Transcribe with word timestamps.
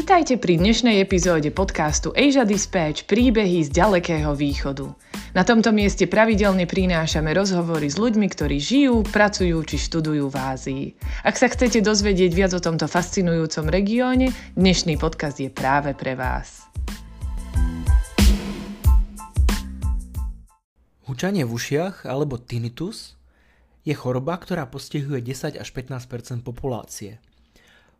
Vítajte 0.00 0.40
pri 0.40 0.56
dnešnej 0.56 0.96
epizóde 1.04 1.52
podcastu 1.52 2.08
Asia 2.16 2.48
Dispatch 2.48 3.04
príbehy 3.04 3.68
z 3.68 3.84
ďalekého 3.84 4.32
východu. 4.32 4.88
Na 5.36 5.44
tomto 5.44 5.76
mieste 5.76 6.08
pravidelne 6.08 6.64
prinášame 6.64 7.28
rozhovory 7.36 7.84
s 7.92 8.00
ľuďmi, 8.00 8.24
ktorí 8.32 8.56
žijú, 8.64 9.04
pracujú 9.04 9.60
či 9.60 9.76
študujú 9.76 10.32
v 10.32 10.36
Ázii. 10.40 10.84
Ak 11.20 11.36
sa 11.36 11.52
chcete 11.52 11.84
dozvedieť 11.84 12.32
viac 12.32 12.56
o 12.56 12.64
tomto 12.64 12.88
fascinujúcom 12.88 13.68
regióne, 13.68 14.32
dnešný 14.56 14.96
podcast 14.96 15.36
je 15.36 15.52
práve 15.52 15.92
pre 15.92 16.16
vás. 16.16 16.64
Hučanie 21.12 21.44
v 21.44 21.52
ušiach 21.52 22.08
alebo 22.08 22.40
tinnitus 22.40 23.20
je 23.84 23.92
choroba, 23.92 24.40
ktorá 24.40 24.64
postihuje 24.64 25.20
10 25.20 25.60
až 25.60 25.68
15% 25.76 26.40
populácie. 26.40 27.20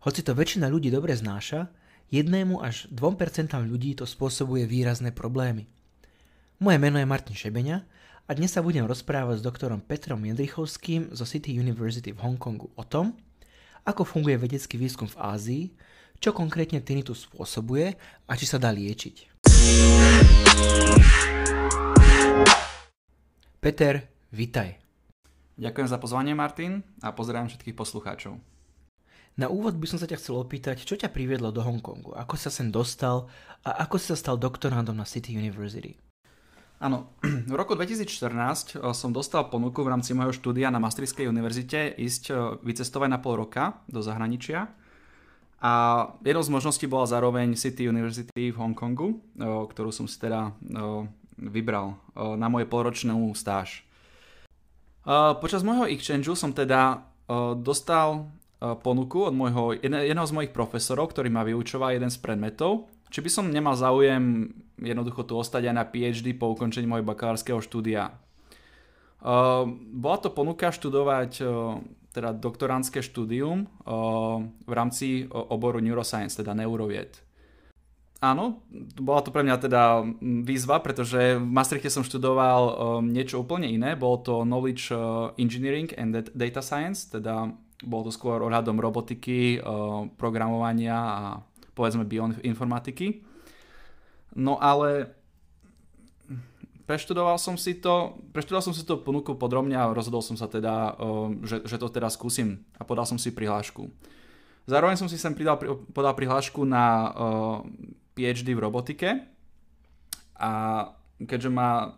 Hoci 0.00 0.24
to 0.24 0.32
väčšina 0.32 0.64
ľudí 0.72 0.88
dobre 0.88 1.12
znáša, 1.12 1.68
jednému 2.10 2.58
až 2.58 2.90
2% 2.90 3.54
ľudí 3.70 3.94
to 3.94 4.04
spôsobuje 4.04 4.66
výrazné 4.66 5.14
problémy. 5.14 5.70
Moje 6.58 6.76
meno 6.82 6.98
je 6.98 7.06
Martin 7.06 7.38
Šebeňa 7.38 7.78
a 8.26 8.30
dnes 8.34 8.50
sa 8.50 8.60
budem 8.60 8.84
rozprávať 8.84 9.40
s 9.40 9.46
doktorom 9.46 9.80
Petrom 9.80 10.20
Jendrichovským 10.26 11.14
zo 11.14 11.24
City 11.24 11.54
University 11.56 12.10
v 12.10 12.20
Hongkongu 12.20 12.74
o 12.74 12.84
tom, 12.84 13.14
ako 13.86 14.04
funguje 14.04 14.36
vedecký 14.36 14.76
výskum 14.76 15.08
v 15.08 15.16
Ázii, 15.22 15.64
čo 16.20 16.36
konkrétne 16.36 16.84
tinnitus 16.84 17.24
spôsobuje 17.30 17.96
a 18.28 18.32
či 18.36 18.44
sa 18.44 18.60
dá 18.60 18.68
liečiť. 18.74 19.40
Peter, 23.60 23.94
vitaj. 24.34 24.76
Ďakujem 25.56 25.88
za 25.88 25.96
pozvanie, 26.00 26.32
Martin, 26.32 26.84
a 27.00 27.12
pozdravujem 27.12 27.52
všetkých 27.52 27.76
poslucháčov. 27.76 28.59
Na 29.38 29.46
úvod 29.46 29.78
by 29.78 29.86
som 29.86 29.98
sa 30.00 30.10
ťa 30.10 30.18
chcel 30.18 30.40
opýtať, 30.42 30.82
čo 30.82 30.98
ťa 30.98 31.12
priviedlo 31.12 31.54
do 31.54 31.62
Hongkongu, 31.62 32.16
ako 32.18 32.34
sa 32.34 32.50
sem 32.50 32.72
dostal 32.72 33.30
a 33.62 33.86
ako 33.86 33.96
si 34.00 34.10
sa 34.10 34.16
stal 34.18 34.36
doktorandom 34.40 34.96
na 34.96 35.06
City 35.06 35.36
University. 35.36 35.94
Áno, 36.80 37.12
v 37.52 37.54
roku 37.54 37.76
2014 37.76 38.80
eh, 38.80 38.96
som 38.96 39.12
dostal 39.12 39.52
ponuku 39.52 39.84
v 39.84 39.92
rámci 39.92 40.16
môjho 40.16 40.32
štúdia 40.32 40.72
na 40.72 40.80
Maastrichtskej 40.80 41.28
univerzite 41.28 41.92
ísť 42.00 42.24
eh, 42.32 42.36
vycestovať 42.64 43.08
na 43.12 43.20
pol 43.20 43.36
roka 43.36 43.84
do 43.86 44.00
zahraničia. 44.00 44.72
A 45.60 45.72
jednou 46.24 46.40
z 46.40 46.48
možností 46.56 46.88
bola 46.88 47.04
zároveň 47.04 47.52
City 47.52 47.84
University 47.84 48.48
v 48.48 48.56
Hongkongu, 48.56 49.12
eh, 49.12 49.44
ktorú 49.44 49.92
som 49.92 50.08
si 50.08 50.16
teda 50.16 50.56
vybral 51.40 51.96
na 52.12 52.52
moje 52.52 52.68
polročnú 52.68 53.32
stáž. 53.32 53.80
Počas 55.40 55.64
môjho 55.64 55.88
exchange 55.88 56.28
som 56.36 56.52
teda 56.52 57.00
dostal 57.56 58.28
ponuku 58.60 59.24
od 59.24 59.34
môjho, 59.34 59.80
jedného 59.80 60.28
z 60.28 60.36
mojich 60.36 60.52
profesorov, 60.52 61.16
ktorý 61.16 61.32
ma 61.32 61.48
vyučoval 61.48 61.96
jeden 61.96 62.12
z 62.12 62.20
predmetov, 62.20 62.92
či 63.08 63.24
by 63.24 63.30
som 63.32 63.48
nemal 63.48 63.72
záujem 63.74 64.52
jednoducho 64.76 65.24
tu 65.24 65.34
ostať 65.40 65.72
aj 65.72 65.74
na 65.74 65.84
PhD 65.88 66.36
po 66.36 66.52
ukončení 66.52 66.84
mojho 66.84 67.08
bakalárskeho 67.08 67.60
štúdia. 67.64 68.14
Uh, 69.20 69.68
bola 69.92 70.16
to 70.20 70.32
ponuka 70.32 70.72
študovať 70.72 71.32
uh, 71.44 71.80
teda 72.10 72.34
doktorantské 72.34 73.06
štúdium 73.06 73.70
v 74.66 74.72
rámci 74.74 75.30
oboru 75.30 75.78
Neuroscience, 75.78 76.34
teda 76.34 76.58
neurovied. 76.58 77.22
Áno, 78.18 78.66
bola 78.98 79.22
to 79.22 79.30
pre 79.30 79.46
mňa 79.46 79.56
teda 79.62 80.02
výzva, 80.42 80.82
pretože 80.82 81.38
v 81.38 81.46
Maastrichte 81.46 81.86
som 81.86 82.02
študoval 82.02 82.62
niečo 83.06 83.46
úplne 83.46 83.70
iné. 83.70 83.94
Bolo 83.94 84.26
to 84.26 84.34
Knowledge 84.42 84.90
Engineering 85.38 85.94
and 85.94 86.34
Data 86.34 86.58
Science, 86.66 87.06
teda 87.14 87.54
bolo 87.80 88.08
to 88.08 88.12
skôr 88.12 88.40
ohľadom 88.44 88.76
robotiky, 88.76 89.60
programovania 90.20 90.96
a 90.96 91.22
povedzme 91.72 92.04
bioinformatiky. 92.04 93.24
No 94.36 94.60
ale 94.60 95.16
preštudoval 96.84 97.38
som 97.38 97.54
si 97.54 97.78
to, 97.78 98.18
preštudoval 98.34 98.64
som 98.66 98.74
si 98.74 98.82
to 98.82 98.98
ponuku 98.98 99.38
podrobne 99.38 99.78
a 99.78 99.94
rozhodol 99.94 100.20
som 100.20 100.34
sa 100.34 100.50
teda, 100.50 100.98
že, 101.46 101.62
že 101.62 101.76
to 101.78 101.86
teda 101.86 102.10
skúsim 102.10 102.66
a 102.76 102.84
podal 102.84 103.06
som 103.06 103.16
si 103.16 103.30
prihlášku. 103.30 103.88
Zároveň 104.68 104.98
som 105.00 105.08
si 105.08 105.16
sem 105.16 105.32
pridal, 105.32 105.56
podal 105.94 106.14
prihlášku 106.14 106.66
na 106.66 107.14
PhD 108.14 108.52
v 108.52 108.60
robotike 108.60 109.08
a 110.36 110.52
keďže 111.20 111.50
ma 111.52 111.96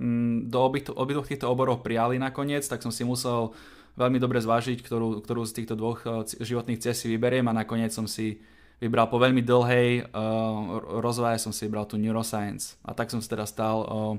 mm, 0.00 0.48
do 0.48 0.58
obidvoch 0.96 1.28
týchto 1.28 1.46
oborov 1.46 1.84
prijali 1.84 2.16
nakoniec, 2.16 2.64
tak 2.66 2.80
som 2.80 2.90
si 2.90 3.04
musel 3.04 3.52
veľmi 3.98 4.18
dobre 4.22 4.38
zvážiť, 4.42 4.82
ktorú, 4.82 5.22
ktorú 5.22 5.42
z 5.46 5.62
týchto 5.62 5.74
dvoch 5.74 6.02
eh, 6.04 6.26
životných 6.42 6.82
ciest 6.82 7.04
si 7.04 7.08
vyberiem 7.10 7.46
a 7.50 7.56
nakoniec 7.56 7.90
som 7.94 8.04
si 8.04 8.42
vybral 8.80 9.12
po 9.12 9.20
veľmi 9.20 9.44
dlhej 9.44 10.08
uh, 10.08 11.04
rozvaje 11.04 11.36
som 11.36 11.52
si 11.52 11.68
vybral 11.68 11.84
tu 11.84 12.00
neuroscience. 12.00 12.80
A 12.80 12.96
tak 12.96 13.12
som 13.12 13.20
sa 13.20 13.36
teda 13.36 13.44
stal 13.44 13.84
uh, 13.84 14.16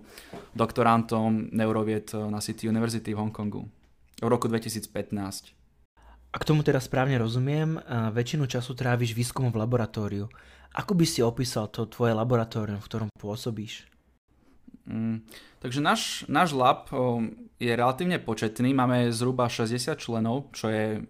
doktorantom 0.53 1.49
neurovied 1.49 2.13
na 2.29 2.37
City 2.37 2.69
University 2.69 3.17
v 3.17 3.25
Hongkongu 3.25 3.65
v 4.21 4.27
roku 4.29 4.45
2015. 4.45 4.93
Ak 6.31 6.47
tomu 6.47 6.63
teraz 6.63 6.88
správne 6.88 7.19
rozumiem, 7.19 7.75
väčšinu 8.15 8.47
času 8.47 8.71
tráviš 8.71 9.11
výskumom 9.11 9.51
v 9.51 9.67
laboratóriu. 9.67 10.25
Ako 10.71 10.95
by 10.95 11.03
si 11.03 11.19
opísal 11.19 11.67
to 11.67 11.83
tvoje 11.91 12.15
laboratórium, 12.15 12.79
v 12.79 12.88
ktorom 12.88 13.09
pôsobíš? 13.19 13.91
Mm, 14.86 15.22
takže 15.62 15.80
náš, 15.81 16.25
náš 16.25 16.58
lab 16.58 16.90
je 17.62 17.72
relatívne 17.72 18.18
početný, 18.18 18.74
máme 18.74 19.14
zhruba 19.14 19.46
60 19.46 19.97
členov, 20.02 20.50
čo 20.58 20.74
je 20.74 21.06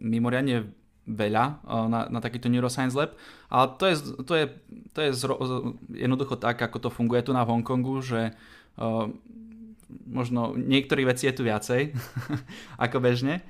mimoriadne 0.00 0.72
veľa 1.02 1.44
na, 1.90 2.00
na 2.06 2.20
takýto 2.22 2.46
Neuroscience 2.46 2.94
Lab, 2.94 3.18
ale 3.50 3.74
to 3.74 3.84
je, 3.90 3.94
to 4.22 4.32
je, 4.38 4.44
to 4.94 4.98
je 5.02 5.10
zro, 5.12 5.34
jednoducho 5.90 6.38
tak, 6.38 6.62
ako 6.62 6.78
to 6.78 6.94
funguje 6.94 7.26
tu 7.26 7.34
na 7.34 7.42
Hongkongu, 7.42 8.00
že 8.00 8.32
možno 10.06 10.56
niektorých 10.56 11.08
vecí 11.10 11.28
je 11.28 11.36
tu 11.36 11.42
viacej 11.44 11.92
ako 12.84 12.96
bežne. 13.02 13.44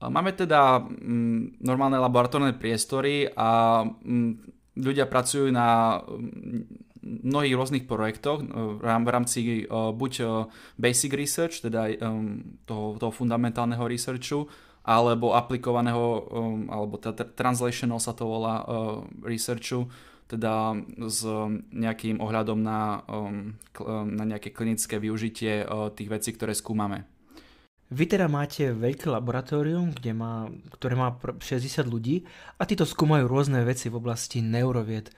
Máme 0.00 0.32
teda 0.32 0.80
mm, 0.80 1.60
normálne 1.60 2.00
laboratórne 2.00 2.56
priestory 2.56 3.28
a 3.36 3.82
mm, 3.84 4.32
ľudia 4.80 5.04
pracujú 5.04 5.52
na 5.52 6.00
mnohých 7.02 7.56
rôznych 7.56 7.84
projektoch 7.88 8.44
v 8.80 9.08
rámci 9.08 9.64
buď 9.70 10.12
basic 10.76 11.12
research, 11.16 11.64
teda 11.64 11.96
toho, 12.64 13.00
toho 13.00 13.12
fundamentálneho 13.12 13.84
researchu, 13.88 14.48
alebo 14.84 15.36
aplikovaného, 15.36 16.04
alebo 16.68 16.96
teda 16.96 17.28
translational 17.36 18.00
sa 18.00 18.16
to 18.16 18.24
volá 18.24 18.64
researchu, 19.24 19.88
teda 20.30 20.78
s 21.10 21.26
nejakým 21.74 22.22
ohľadom 22.22 22.62
na, 22.62 23.02
na 24.06 24.24
nejaké 24.24 24.54
klinické 24.54 25.02
využitie 25.02 25.66
tých 25.98 26.08
vecí, 26.08 26.30
ktoré 26.32 26.54
skúmame. 26.54 27.04
Vy 27.90 28.06
teda 28.06 28.30
máte 28.30 28.70
veľké 28.70 29.10
laboratórium, 29.10 29.90
kde 29.90 30.14
má, 30.14 30.46
ktoré 30.78 30.94
má 30.94 31.18
60 31.18 31.90
ľudí 31.90 32.22
a 32.54 32.62
títo 32.62 32.86
skúmajú 32.86 33.26
rôzne 33.26 33.66
veci 33.66 33.90
v 33.90 33.98
oblasti 33.98 34.38
neurovied. 34.38 35.10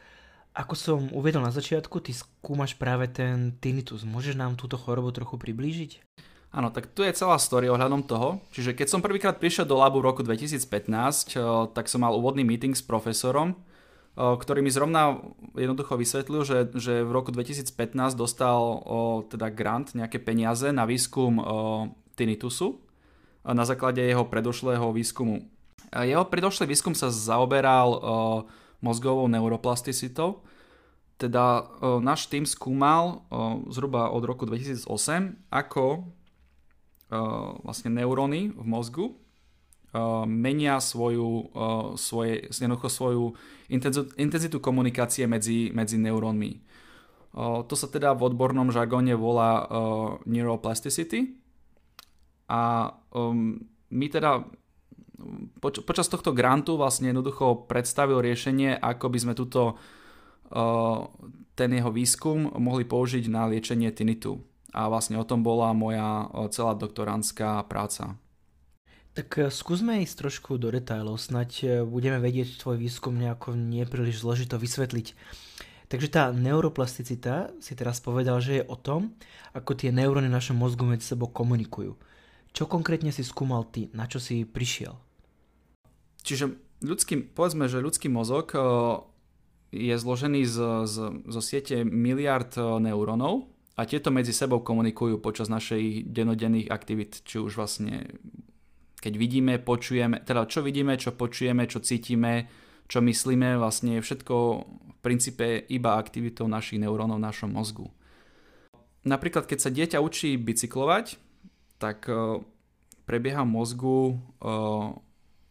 Ako 0.52 0.76
som 0.76 1.08
uvedol 1.16 1.40
na 1.40 1.48
začiatku, 1.48 2.04
ty 2.04 2.12
skúmaš 2.12 2.76
práve 2.76 3.08
ten 3.08 3.56
tinnitus. 3.56 4.04
Môžeš 4.04 4.36
nám 4.36 4.60
túto 4.60 4.76
chorobu 4.76 5.08
trochu 5.08 5.40
priblížiť? 5.40 6.04
Áno, 6.52 6.68
tak 6.68 6.92
tu 6.92 7.00
je 7.00 7.16
celá 7.16 7.40
story 7.40 7.72
ohľadom 7.72 8.04
toho. 8.04 8.44
Čiže 8.52 8.76
keď 8.76 8.86
som 8.92 9.00
prvýkrát 9.00 9.40
prišiel 9.40 9.64
do 9.64 9.80
labu 9.80 10.04
v 10.04 10.12
roku 10.12 10.20
2015, 10.20 11.32
eh, 11.32 11.40
tak 11.72 11.88
som 11.88 12.04
mal 12.04 12.12
úvodný 12.12 12.44
meeting 12.44 12.76
s 12.76 12.84
profesorom, 12.84 13.56
eh, 13.56 14.20
ktorý 14.20 14.60
mi 14.60 14.68
zrovna 14.68 15.24
jednoducho 15.56 15.96
vysvetlil, 15.96 16.44
že, 16.44 16.68
že 16.76 17.00
v 17.00 17.10
roku 17.16 17.32
2015 17.32 18.12
dostal 18.12 18.60
o, 18.84 19.24
teda 19.24 19.48
grant, 19.48 19.96
nejaké 19.96 20.20
peniaze 20.20 20.68
na 20.68 20.84
výskum 20.84 21.40
tinnitusu 22.16 22.80
na 23.42 23.64
základe 23.66 23.98
jeho 23.98 24.24
predošlého 24.24 24.94
výskumu. 24.94 25.42
Jeho 25.92 26.24
predošlý 26.24 26.70
výskum 26.70 26.94
sa 26.94 27.10
zaoberal 27.10 27.88
mozgovou 28.82 29.26
neuroplasticitou. 29.28 30.42
Teda 31.22 31.62
o, 31.62 32.02
náš 32.02 32.26
tým 32.26 32.42
skúmal 32.42 33.22
o, 33.30 33.62
zhruba 33.70 34.10
od 34.10 34.26
roku 34.26 34.42
2008, 34.42 34.90
ako 35.54 35.86
o, 35.86 36.02
vlastne 37.62 37.94
neuróny 37.94 38.50
v 38.50 38.66
mozgu 38.66 39.22
menia 40.24 40.80
svoju, 40.80 41.52
svoje, 42.00 42.48
jednoducho 42.48 42.88
svoju 42.88 43.24
intenzitu, 44.16 44.56
komunikácie 44.56 45.28
medzi, 45.28 45.68
medzi 45.68 46.00
neurónmi. 46.00 46.64
To 47.68 47.74
sa 47.76 47.88
teda 47.92 48.16
v 48.16 48.32
odbornom 48.32 48.72
žargóne 48.72 49.12
volá 49.16 49.68
neuroplasticity 50.24 51.36
a 52.48 52.88
my 53.92 54.06
teda 54.08 54.48
poč- 55.60 55.84
počas 55.84 56.08
tohto 56.08 56.32
grantu 56.32 56.80
vlastne 56.80 57.12
jednoducho 57.12 57.68
predstavil 57.68 58.24
riešenie, 58.24 58.80
ako 58.80 59.12
by 59.12 59.18
sme 59.20 59.34
tuto 59.36 59.76
uh, 59.76 60.01
ten 61.52 61.70
jeho 61.72 61.90
výskum 61.92 62.52
mohli 62.56 62.84
použiť 62.84 63.28
na 63.28 63.48
liečenie 63.48 63.88
tinnitu. 63.92 64.40
A 64.72 64.88
vlastne 64.88 65.20
o 65.20 65.28
tom 65.28 65.44
bola 65.44 65.76
moja 65.76 66.32
celá 66.48 66.72
doktorantská 66.72 67.60
práca. 67.68 68.16
Tak 69.12 69.28
e, 69.36 69.40
skúsme 69.52 70.00
ísť 70.00 70.24
trošku 70.24 70.56
do 70.56 70.72
detajlov, 70.72 71.20
snaď 71.20 71.50
e, 71.60 71.66
budeme 71.84 72.16
vedieť 72.16 72.56
tvoj 72.56 72.80
výskum 72.80 73.12
nejako 73.12 73.52
nepríliš 73.52 74.24
zložito 74.24 74.56
vysvetliť. 74.56 75.12
Takže 75.92 76.08
tá 76.08 76.32
neuroplasticita 76.32 77.52
si 77.60 77.72
teraz 77.76 78.00
povedal, 78.00 78.40
že 78.40 78.64
je 78.64 78.64
o 78.64 78.72
tom, 78.80 79.12
ako 79.52 79.76
tie 79.76 79.92
neuróny 79.92 80.32
v 80.32 80.36
našom 80.40 80.56
mozgu 80.56 80.88
medzi 80.88 81.04
sebou 81.04 81.28
komunikujú. 81.28 82.00
Čo 82.56 82.64
konkrétne 82.64 83.12
si 83.12 83.20
skúmal 83.20 83.68
ty? 83.68 83.92
Na 83.92 84.08
čo 84.08 84.16
si 84.16 84.48
prišiel? 84.48 84.96
Čiže 86.24 86.56
ľudský, 86.80 87.36
povedzme, 87.36 87.68
že 87.68 87.84
ľudský 87.84 88.08
mozog 88.08 88.56
je 89.72 89.94
zložený 89.96 90.44
z, 90.44 90.56
z, 90.84 90.96
zo 91.26 91.40
siete 91.40 91.82
miliard 91.82 92.52
neurónov 92.56 93.48
a 93.74 93.88
tieto 93.88 94.12
medzi 94.12 94.36
sebou 94.36 94.60
komunikujú 94.60 95.16
počas 95.18 95.48
našej 95.48 96.04
denodenných 96.12 96.68
aktivít, 96.68 97.24
či 97.24 97.40
už 97.40 97.56
vlastne 97.56 98.20
keď 99.02 99.18
vidíme, 99.18 99.58
počujeme, 99.58 100.22
teda 100.22 100.46
čo 100.46 100.62
vidíme, 100.62 100.94
čo 100.94 101.10
počujeme, 101.10 101.66
čo 101.66 101.82
cítime, 101.82 102.46
čo 102.86 103.02
myslíme, 103.02 103.58
vlastne 103.58 103.98
je 103.98 104.04
všetko 104.06 104.34
v 104.62 104.96
princípe 105.02 105.58
iba 105.66 105.98
aktivitou 105.98 106.46
našich 106.46 106.78
neurónov 106.78 107.18
v 107.18 107.26
našom 107.26 107.50
mozgu. 107.50 107.90
Napríklad, 109.02 109.50
keď 109.50 109.58
sa 109.58 109.74
dieťa 109.74 109.98
učí 109.98 110.38
bicyklovať, 110.38 111.18
tak 111.82 112.06
e, 112.06 112.38
prebieha 113.02 113.42
mozgu 113.42 114.14
e, 114.38 114.54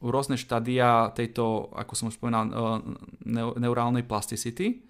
rôzne 0.01 0.35
štádia 0.35 1.13
tejto, 1.13 1.69
ako 1.77 1.93
som 1.93 2.09
už 2.09 2.17
spomínal, 2.17 2.49
e, 2.49 2.53
neurálnej 3.61 4.01
plasticity 4.01 4.85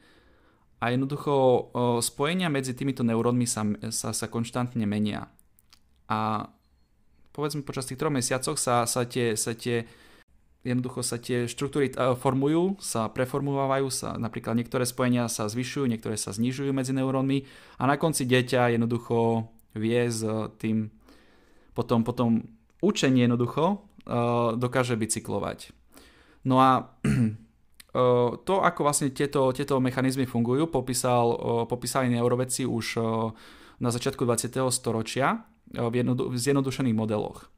a 0.82 0.90
jednoducho 0.90 1.70
spojenia 2.02 2.50
medzi 2.50 2.74
týmito 2.74 3.06
neurónmi 3.06 3.46
sa, 3.46 3.62
sa, 3.94 4.18
sa 4.18 4.26
konštantne 4.26 4.82
menia. 4.90 5.30
A 6.10 6.50
povedzme 7.30 7.62
počas 7.62 7.86
tých 7.86 8.02
troch 8.02 8.10
mesiacoch 8.10 8.58
sa, 8.58 8.90
sa, 8.90 9.06
tie, 9.06 9.38
sa 9.38 9.54
tie 9.54 9.86
jednoducho 10.62 11.02
sa 11.02 11.18
tie 11.18 11.50
štruktúry 11.50 11.90
uh, 11.98 12.14
formujú, 12.14 12.78
sa 12.78 13.10
preformulovajú, 13.10 13.88
sa, 13.90 14.18
napríklad 14.18 14.54
niektoré 14.54 14.86
spojenia 14.86 15.26
sa 15.26 15.50
zvyšujú, 15.50 15.90
niektoré 15.90 16.18
sa 16.18 16.34
znižujú 16.34 16.70
medzi 16.70 16.94
neurónmi 16.94 17.46
a 17.82 17.90
na 17.90 17.98
konci 17.98 18.30
dieťa 18.30 18.78
jednoducho 18.78 19.50
vie 19.74 20.02
s 20.06 20.22
tým 20.62 20.94
potom, 21.74 22.06
potom 22.06 22.46
učenie 22.84 23.26
jednoducho 23.26 23.90
dokáže 24.58 24.98
bicyklovať. 24.98 25.72
No 26.42 26.58
a 26.58 26.98
uh, 27.06 28.34
to, 28.48 28.54
ako 28.62 28.80
vlastne 28.82 29.14
tieto, 29.14 29.54
tieto 29.54 29.78
mechanizmy 29.78 30.26
fungujú, 30.26 30.70
popísal, 30.70 31.26
uh, 31.34 31.40
popísali 31.70 32.10
neurovedci 32.10 32.66
už 32.66 32.98
na 33.82 33.90
začiatku 33.90 34.26
20. 34.26 34.54
storočia 34.70 35.46
v, 35.74 35.94
jednodu- 36.06 36.30
v 36.30 36.36
zjednodušených 36.38 36.98
modeloch. 36.98 37.50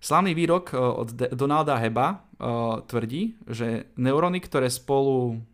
Slavný 0.00 0.32
výrok 0.32 0.72
od 0.72 1.12
Donalda 1.36 1.76
Heba 1.76 2.24
tvrdí, 2.88 3.36
že 3.44 3.92
neuróny, 4.00 4.40
ktoré 4.40 4.72
spolu 4.72 5.44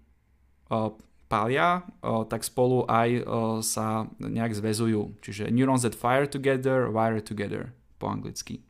pália, 1.27 1.83
tak 2.31 2.47
spolu 2.47 2.87
aj 2.87 3.27
sa 3.67 4.07
nejak 4.23 4.55
zväzujú. 4.55 5.19
Čiže 5.19 5.51
neurons 5.51 5.83
that 5.83 5.99
fire 5.99 6.31
together, 6.31 6.95
wire 6.95 7.19
together 7.19 7.75
po 7.99 8.07
anglicky. 8.07 8.63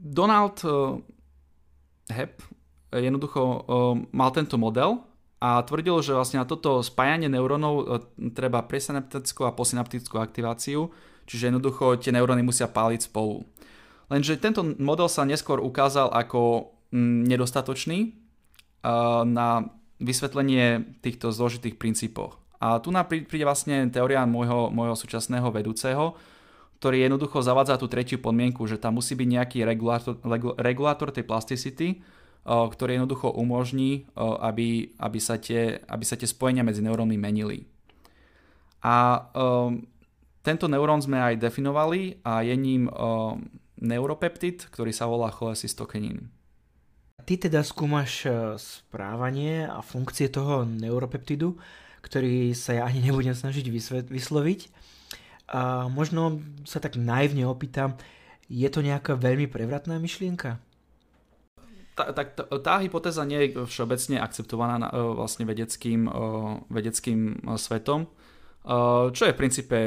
Donald 0.00 0.56
Hebb 2.08 2.40
jednoducho 2.88 3.68
mal 4.16 4.30
tento 4.32 4.56
model 4.56 5.04
a 5.38 5.60
tvrdil, 5.60 6.00
že 6.00 6.16
vlastne 6.16 6.40
na 6.40 6.48
toto 6.48 6.80
spájanie 6.80 7.28
neurónov 7.28 8.02
treba 8.32 8.64
presynaptickú 8.64 9.44
a 9.44 9.52
posynaptickú 9.52 10.16
aktiváciu, 10.16 10.88
Čiže 11.30 11.54
jednoducho 11.54 11.94
tie 12.02 12.10
neuróny 12.10 12.42
musia 12.42 12.66
páliť 12.66 13.06
spolu. 13.06 13.46
Lenže 14.10 14.34
tento 14.42 14.66
model 14.82 15.06
sa 15.06 15.22
neskôr 15.22 15.62
ukázal 15.62 16.10
ako 16.10 16.74
mm, 16.90 17.30
nedostatočný 17.30 18.18
na 19.30 19.70
vysvetlenie 20.02 20.98
týchto 20.98 21.30
zložitých 21.30 21.78
princípov. 21.78 22.34
A 22.58 22.82
tu 22.82 22.90
nám 22.90 23.06
príde 23.06 23.46
vlastne 23.46 23.86
teória 23.94 24.26
môjho, 24.26 24.74
môjho 24.74 24.98
súčasného 24.98 25.46
vedúceho, 25.54 26.18
ktorý 26.80 27.04
jednoducho 27.04 27.44
zavádza 27.44 27.76
tú 27.76 27.92
tretiu 27.92 28.16
podmienku, 28.24 28.64
že 28.64 28.80
tam 28.80 28.96
musí 28.96 29.12
byť 29.12 29.28
nejaký 29.28 29.58
regulátor, 29.68 30.16
regulátor 30.56 31.12
tej 31.12 31.28
plasticity, 31.28 32.00
ktorý 32.48 32.96
jednoducho 32.96 33.36
umožní, 33.36 34.08
aby, 34.16 34.96
aby, 34.96 35.18
sa 35.20 35.36
tie, 35.36 35.76
aby 35.84 36.04
sa 36.08 36.16
tie 36.16 36.24
spojenia 36.24 36.64
medzi 36.64 36.80
neurónmi 36.80 37.20
menili. 37.20 37.68
A 38.80 39.28
um, 39.36 39.84
tento 40.40 40.64
neurón 40.72 41.04
sme 41.04 41.20
aj 41.20 41.36
definovali 41.36 42.16
a 42.24 42.40
je 42.40 42.56
ním 42.56 42.88
uh, 42.88 43.36
neuropeptid, 43.76 44.72
ktorý 44.72 44.88
sa 44.88 45.04
volá 45.04 45.28
cholecystokinín. 45.28 46.32
Ty 47.28 47.44
teda 47.44 47.60
skúmaš 47.60 48.24
uh, 48.24 48.56
správanie 48.56 49.68
a 49.68 49.84
funkcie 49.84 50.32
toho 50.32 50.64
neuropeptidu, 50.64 51.60
ktorý 52.00 52.56
sa 52.56 52.72
ja 52.72 52.88
ani 52.88 53.04
nebudem 53.04 53.36
snažiť 53.36 53.68
vysloviť. 54.08 54.60
A 55.50 55.90
možno 55.90 56.38
sa 56.62 56.78
tak 56.78 56.94
naivne 56.94 57.42
opýtam, 57.46 57.98
je 58.46 58.66
to 58.70 58.82
nejaká 58.82 59.18
veľmi 59.18 59.50
prevratná 59.50 59.98
myšlienka? 59.98 60.62
tá, 62.00 62.12
tá, 62.16 62.22
tá, 62.24 62.44
tá 62.58 62.74
hypotéza 62.80 63.22
nie 63.28 63.50
je 63.52 63.66
všeobecne 63.68 64.16
akceptovaná 64.22 64.88
uh, 64.88 65.12
vlastne 65.12 65.44
vedeckým, 65.44 66.08
uh, 66.08 66.64
vedeckým 66.72 67.44
svetom, 67.60 68.08
čo 69.10 69.22
je 69.24 69.32
v 69.32 69.40
princípe 69.40 69.78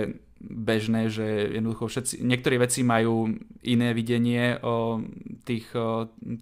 bežné, 0.42 1.06
že 1.13 1.54
jednoducho 1.54 1.86
všetci, 1.86 2.25
niektorí 2.25 2.57
veci 2.57 2.81
majú 2.81 3.30
iné 3.62 3.94
videnie 3.94 4.57
tých, 5.45 5.69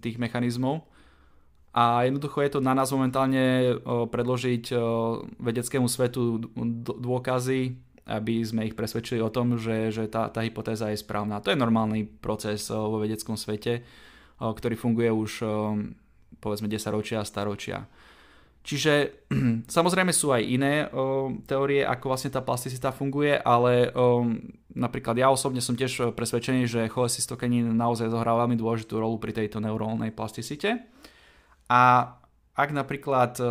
tých 0.00 0.16
mechanizmov 0.16 0.88
a 1.76 2.08
jednoducho 2.08 2.40
je 2.40 2.50
to 2.56 2.64
na 2.64 2.72
nás 2.72 2.88
momentálne 2.88 3.76
predložiť 3.84 4.72
vedeckému 5.44 5.92
svetu 5.92 6.40
dôkazy, 6.88 7.76
aby 8.06 8.42
sme 8.42 8.66
ich 8.66 8.74
presvedčili 8.74 9.22
o 9.22 9.30
tom, 9.30 9.54
že, 9.54 9.94
že 9.94 10.10
tá, 10.10 10.26
tá 10.26 10.42
hypotéza 10.42 10.90
je 10.90 10.98
správna. 10.98 11.38
To 11.38 11.54
je 11.54 11.58
normálny 11.58 12.06
proces 12.18 12.66
o, 12.68 12.90
vo 12.90 12.98
vedeckom 12.98 13.38
svete, 13.38 13.86
o, 14.42 14.50
ktorý 14.50 14.74
funguje 14.74 15.10
už 15.10 15.32
o, 15.42 15.48
povedzme 16.42 16.66
10 16.66 16.82
ročia 16.90 17.22
a 17.22 17.28
staročia. 17.28 17.86
Čiže 18.66 19.26
samozrejme 19.76 20.10
sú 20.10 20.34
aj 20.34 20.42
iné 20.42 20.90
o, 20.90 21.30
teórie, 21.46 21.86
ako 21.86 22.10
vlastne 22.10 22.34
tá 22.34 22.42
plasticita 22.42 22.90
funguje, 22.90 23.38
ale 23.38 23.94
o, 23.94 24.26
napríklad 24.74 25.14
ja 25.22 25.30
osobne 25.30 25.62
som 25.62 25.78
tiež 25.78 26.10
presvedčený, 26.18 26.66
že 26.66 26.90
cholecystokinín 26.90 27.70
naozaj 27.70 28.10
zohrá 28.10 28.34
veľmi 28.34 28.58
dôležitú 28.58 28.98
rolu 28.98 29.22
pri 29.22 29.30
tejto 29.30 29.62
neurónnej 29.62 30.10
plasticite. 30.10 30.90
A 31.70 32.14
ak 32.58 32.68
napríklad 32.74 33.38
o, 33.38 33.46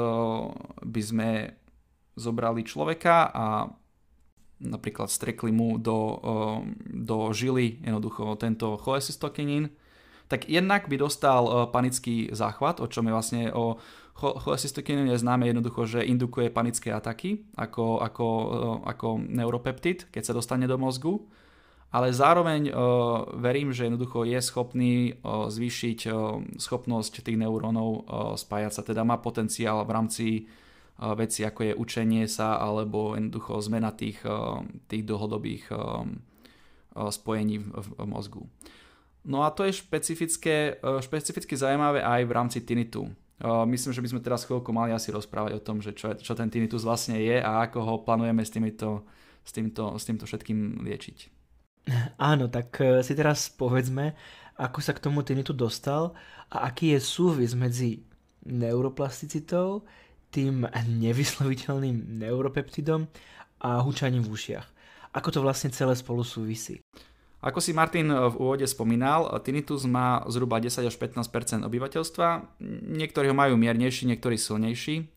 by 0.83 1.01
sme 1.01 1.29
zobrali 2.19 2.67
človeka 2.67 3.31
a 3.31 3.45
napríklad 4.61 5.09
strekli 5.09 5.51
mu 5.51 5.81
do, 5.81 5.97
o, 5.97 6.09
do 6.85 7.33
žily 7.33 7.81
jednoducho 7.81 8.37
tento 8.37 8.77
cholecystokinín, 8.77 9.73
tak 10.31 10.47
jednak 10.47 10.87
by 10.87 10.95
dostal 10.95 11.67
panický 11.75 12.31
záchvat, 12.31 12.79
o 12.79 12.87
čom 12.87 13.03
je 13.03 13.11
vlastne 13.11 13.43
o 13.51 13.75
Cholecystokinín 14.21 15.09
je 15.09 15.17
známe 15.17 15.49
jednoducho, 15.49 15.89
že 15.89 16.05
indukuje 16.05 16.53
panické 16.53 16.93
ataky 16.93 17.41
ako, 17.57 18.05
ako, 18.05 18.27
eh, 18.29 18.49
ako 18.91 19.07
neuropeptid, 19.17 20.13
keď 20.13 20.23
sa 20.23 20.37
dostane 20.37 20.69
do 20.69 20.77
mozgu. 20.77 21.25
Ale 21.91 22.15
zároveň 22.15 22.71
verím, 23.35 23.75
že 23.75 23.83
jednoducho 23.83 24.23
je 24.23 24.39
schopný 24.39 25.11
zvýšiť 25.27 26.07
schopnosť 26.55 27.19
tých 27.19 27.35
neurónov 27.35 28.07
spájať 28.39 28.71
sa, 28.71 28.87
teda 28.87 29.03
má 29.03 29.19
potenciál 29.19 29.83
v 29.83 29.91
rámci 29.91 30.25
veci 31.01 31.41
ako 31.41 31.61
je 31.65 31.73
učenie 31.73 32.29
sa 32.29 32.61
alebo 32.61 33.17
jednoducho 33.17 33.57
zmena 33.65 33.89
tých, 33.89 34.21
tých 34.85 35.03
dlhodobých 35.03 35.73
spojení 36.93 37.57
v, 37.57 37.67
v, 37.73 37.87
mozgu. 38.05 38.45
No 39.25 39.45
a 39.45 39.53
to 39.53 39.65
je 39.65 39.73
špecifické, 39.77 40.81
špecificky 40.81 41.53
zaujímavé 41.57 42.01
aj 42.01 42.21
v 42.25 42.31
rámci 42.31 42.59
tinnitu. 42.61 43.09
Myslím, 43.41 43.93
že 43.93 44.01
by 44.01 44.09
sme 44.13 44.21
teraz 44.21 44.45
chvíľku 44.45 44.69
mali 44.69 44.93
asi 44.93 45.09
rozprávať 45.09 45.57
o 45.57 45.63
tom, 45.65 45.81
že 45.81 45.97
čo, 45.97 46.13
čo 46.13 46.33
ten 46.37 46.49
tinnitus 46.53 46.85
vlastne 46.85 47.17
je 47.17 47.41
a 47.41 47.65
ako 47.65 47.79
ho 47.81 47.93
plánujeme 48.05 48.45
s 48.45 48.53
týmito, 48.53 49.01
s 49.41 49.49
týmto, 49.49 49.97
s 49.97 50.03
týmto 50.05 50.29
všetkým 50.29 50.85
liečiť. 50.85 51.41
Áno, 52.21 52.45
tak 52.53 52.77
e, 52.77 53.01
si 53.01 53.17
teraz 53.17 53.49
povedzme, 53.49 54.13
ako 54.61 54.79
sa 54.85 54.93
k 54.93 55.01
tomu 55.01 55.25
tinnitu 55.25 55.57
dostal 55.57 56.13
a 56.53 56.69
aký 56.69 56.93
je 56.93 56.99
súvis 57.01 57.57
medzi 57.57 58.05
neuroplasticitou, 58.45 59.81
tým 60.31 60.65
nevysloviteľným 61.03 62.17
neuropeptidom 62.23 63.05
a 63.61 63.83
hučaním 63.83 64.23
v 64.25 64.31
ušiach. 64.33 64.67
Ako 65.11 65.29
to 65.29 65.43
vlastne 65.43 65.75
celé 65.75 65.93
spolu 65.99 66.23
súvisí? 66.23 66.79
Ako 67.41 67.57
si 67.57 67.73
Martin 67.73 68.13
v 68.13 68.35
úvode 68.37 68.63
spomínal, 68.69 69.25
tinnitus 69.41 69.89
má 69.89 70.21
zhruba 70.29 70.61
10 70.61 70.85
až 70.85 70.95
15% 70.95 71.65
obyvateľstva. 71.65 72.27
Niektorí 72.93 73.33
ho 73.33 73.35
majú 73.35 73.57
miernejší, 73.57 74.05
niektorí 74.05 74.37
silnejší. 74.37 75.09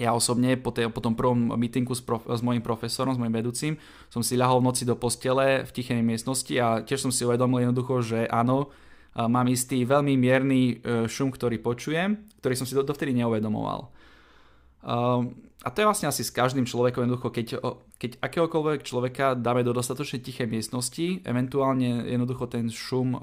ja 0.00 0.10
osobne 0.16 0.56
po, 0.56 0.72
tej, 0.72 0.88
po 0.88 1.04
tom 1.04 1.12
prvom 1.12 1.52
meetingu 1.60 1.92
s, 1.92 2.00
prof, 2.00 2.24
s 2.24 2.40
mojim 2.40 2.64
profesorom, 2.64 3.12
s 3.12 3.20
mojim 3.20 3.36
vedúcim, 3.36 3.76
som 4.08 4.24
si 4.24 4.40
ľahol 4.40 4.64
v 4.64 4.72
noci 4.72 4.88
do 4.88 4.96
postele 4.96 5.68
v 5.68 5.70
tichej 5.76 6.00
miestnosti 6.00 6.54
a 6.56 6.80
tiež 6.80 7.04
som 7.04 7.12
si 7.12 7.28
uvedomil 7.28 7.68
jednoducho, 7.68 8.00
že 8.00 8.24
áno, 8.32 8.72
mám 9.14 9.46
istý 9.48 9.82
veľmi 9.82 10.14
mierny 10.14 10.62
e, 10.62 10.74
šum, 11.10 11.32
ktorý 11.32 11.58
počujem, 11.58 12.28
ktorý 12.38 12.54
som 12.54 12.66
si 12.68 12.76
dovtedy 12.76 13.16
neuvedomoval. 13.16 13.90
A 15.58 15.68
to 15.74 15.82
je 15.82 15.88
vlastne 15.90 16.06
asi 16.06 16.22
s 16.22 16.30
každým 16.30 16.62
človekom 16.62 17.02
jednoducho, 17.02 17.34
keď, 17.34 17.46
keď 17.98 18.10
akéhokoľvek 18.22 18.86
človeka 18.86 19.34
dáme 19.34 19.66
do 19.66 19.74
dostatočne 19.74 20.22
tichej 20.22 20.46
miestnosti, 20.46 21.18
eventuálne 21.26 22.06
jednoducho 22.06 22.46
ten 22.46 22.70
šum 22.70 23.18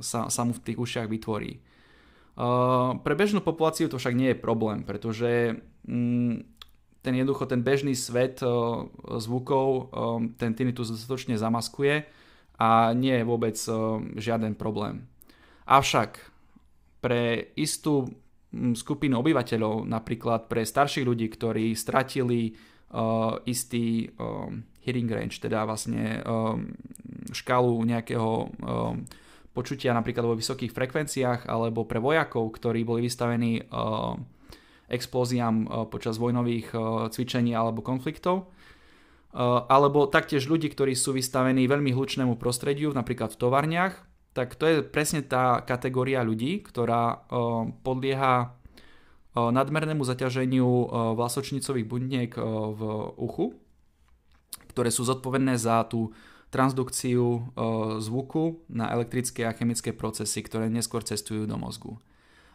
sa, 0.00 0.32
sa 0.32 0.42
mu 0.48 0.56
v 0.56 0.64
tých 0.64 0.80
ušiach 0.80 1.04
vytvorí. 1.04 1.60
Pre 2.96 3.14
bežnú 3.14 3.44
populáciu 3.44 3.92
to 3.92 4.00
však 4.00 4.16
nie 4.16 4.32
je 4.32 4.40
problém, 4.40 4.80
pretože 4.80 5.60
mm, 5.84 6.48
ten 7.04 7.12
jednoducho 7.12 7.44
ten 7.44 7.60
bežný 7.60 7.92
svet 7.92 8.40
zvukov 9.20 9.92
ten 10.40 10.56
tinnitus 10.56 10.88
dostatočne 10.88 11.36
zamaskuje 11.36 12.08
a 12.60 12.92
nie 12.92 13.16
je 13.16 13.24
vôbec 13.24 13.56
žiaden 14.20 14.52
problém. 14.52 15.08
Avšak 15.64 16.30
pre 17.00 17.54
istú 17.56 18.12
mm, 18.52 18.76
skupinu 18.76 19.24
obyvateľov, 19.24 19.88
napríklad 19.88 20.46
pre 20.46 20.62
starších 20.62 21.08
ľudí, 21.08 21.32
ktorí 21.32 21.72
stratili 21.72 22.52
uh, 22.52 23.40
istý 23.48 24.12
um, 24.20 24.62
hearing 24.84 25.08
range, 25.08 25.40
teda 25.40 25.64
vlastne 25.64 26.20
um, 26.20 26.68
škálu 27.32 27.80
nejakého 27.88 28.30
um, 28.60 29.06
počutia 29.50 29.96
napríklad 29.96 30.26
vo 30.28 30.38
vysokých 30.38 30.70
frekvenciách 30.74 31.48
alebo 31.48 31.88
pre 31.88 31.98
vojakov, 31.98 32.54
ktorí 32.60 32.84
boli 32.84 33.08
vystavení 33.08 33.64
uh, 33.64 34.14
explóziám 34.90 35.56
uh, 35.64 35.86
počas 35.86 36.20
vojnových 36.20 36.74
uh, 36.76 37.08
cvičení 37.08 37.56
alebo 37.56 37.80
konfliktov. 37.80 38.52
Uh, 39.30 39.62
alebo 39.70 40.10
taktiež 40.10 40.50
ľudí, 40.50 40.74
ktorí 40.74 40.98
sú 40.98 41.14
vystavení 41.14 41.70
veľmi 41.70 41.94
hlučnému 41.94 42.34
prostrediu, 42.34 42.90
napríklad 42.90 43.30
v 43.30 43.40
tovarniach, 43.40 43.94
tak 44.34 44.58
to 44.58 44.66
je 44.66 44.76
presne 44.82 45.22
tá 45.22 45.62
kategória 45.62 46.26
ľudí, 46.26 46.66
ktorá 46.66 47.14
uh, 47.14 47.70
podlieha 47.86 48.50
uh, 48.50 49.50
nadmernému 49.54 50.02
zaťaženiu 50.02 50.66
vlasočnicových 51.14 51.86
buniek 51.86 52.34
v 52.74 52.80
uchu, 53.14 53.54
ktoré 54.74 54.90
sú 54.90 55.06
zodpovedné 55.06 55.54
za 55.54 55.86
tú 55.86 56.10
transdukciu 56.50 57.54
zvuku 58.02 58.66
na 58.66 58.90
elektrické 58.90 59.46
a 59.46 59.54
chemické 59.54 59.94
procesy, 59.94 60.42
ktoré 60.42 60.66
neskôr 60.66 61.06
cestujú 61.06 61.46
do 61.46 61.54
mozgu. 61.54 62.02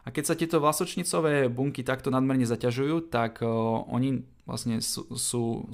A 0.06 0.14
keď 0.14 0.24
sa 0.24 0.38
tieto 0.38 0.62
vlasočnicové 0.62 1.50
bunky 1.50 1.82
takto 1.82 2.14
nadmerne 2.14 2.46
zaťažujú, 2.46 3.10
tak 3.10 3.42
oni 3.90 4.22
vlastne 4.46 4.78
sú, 4.78 5.10
sú, 5.18 5.66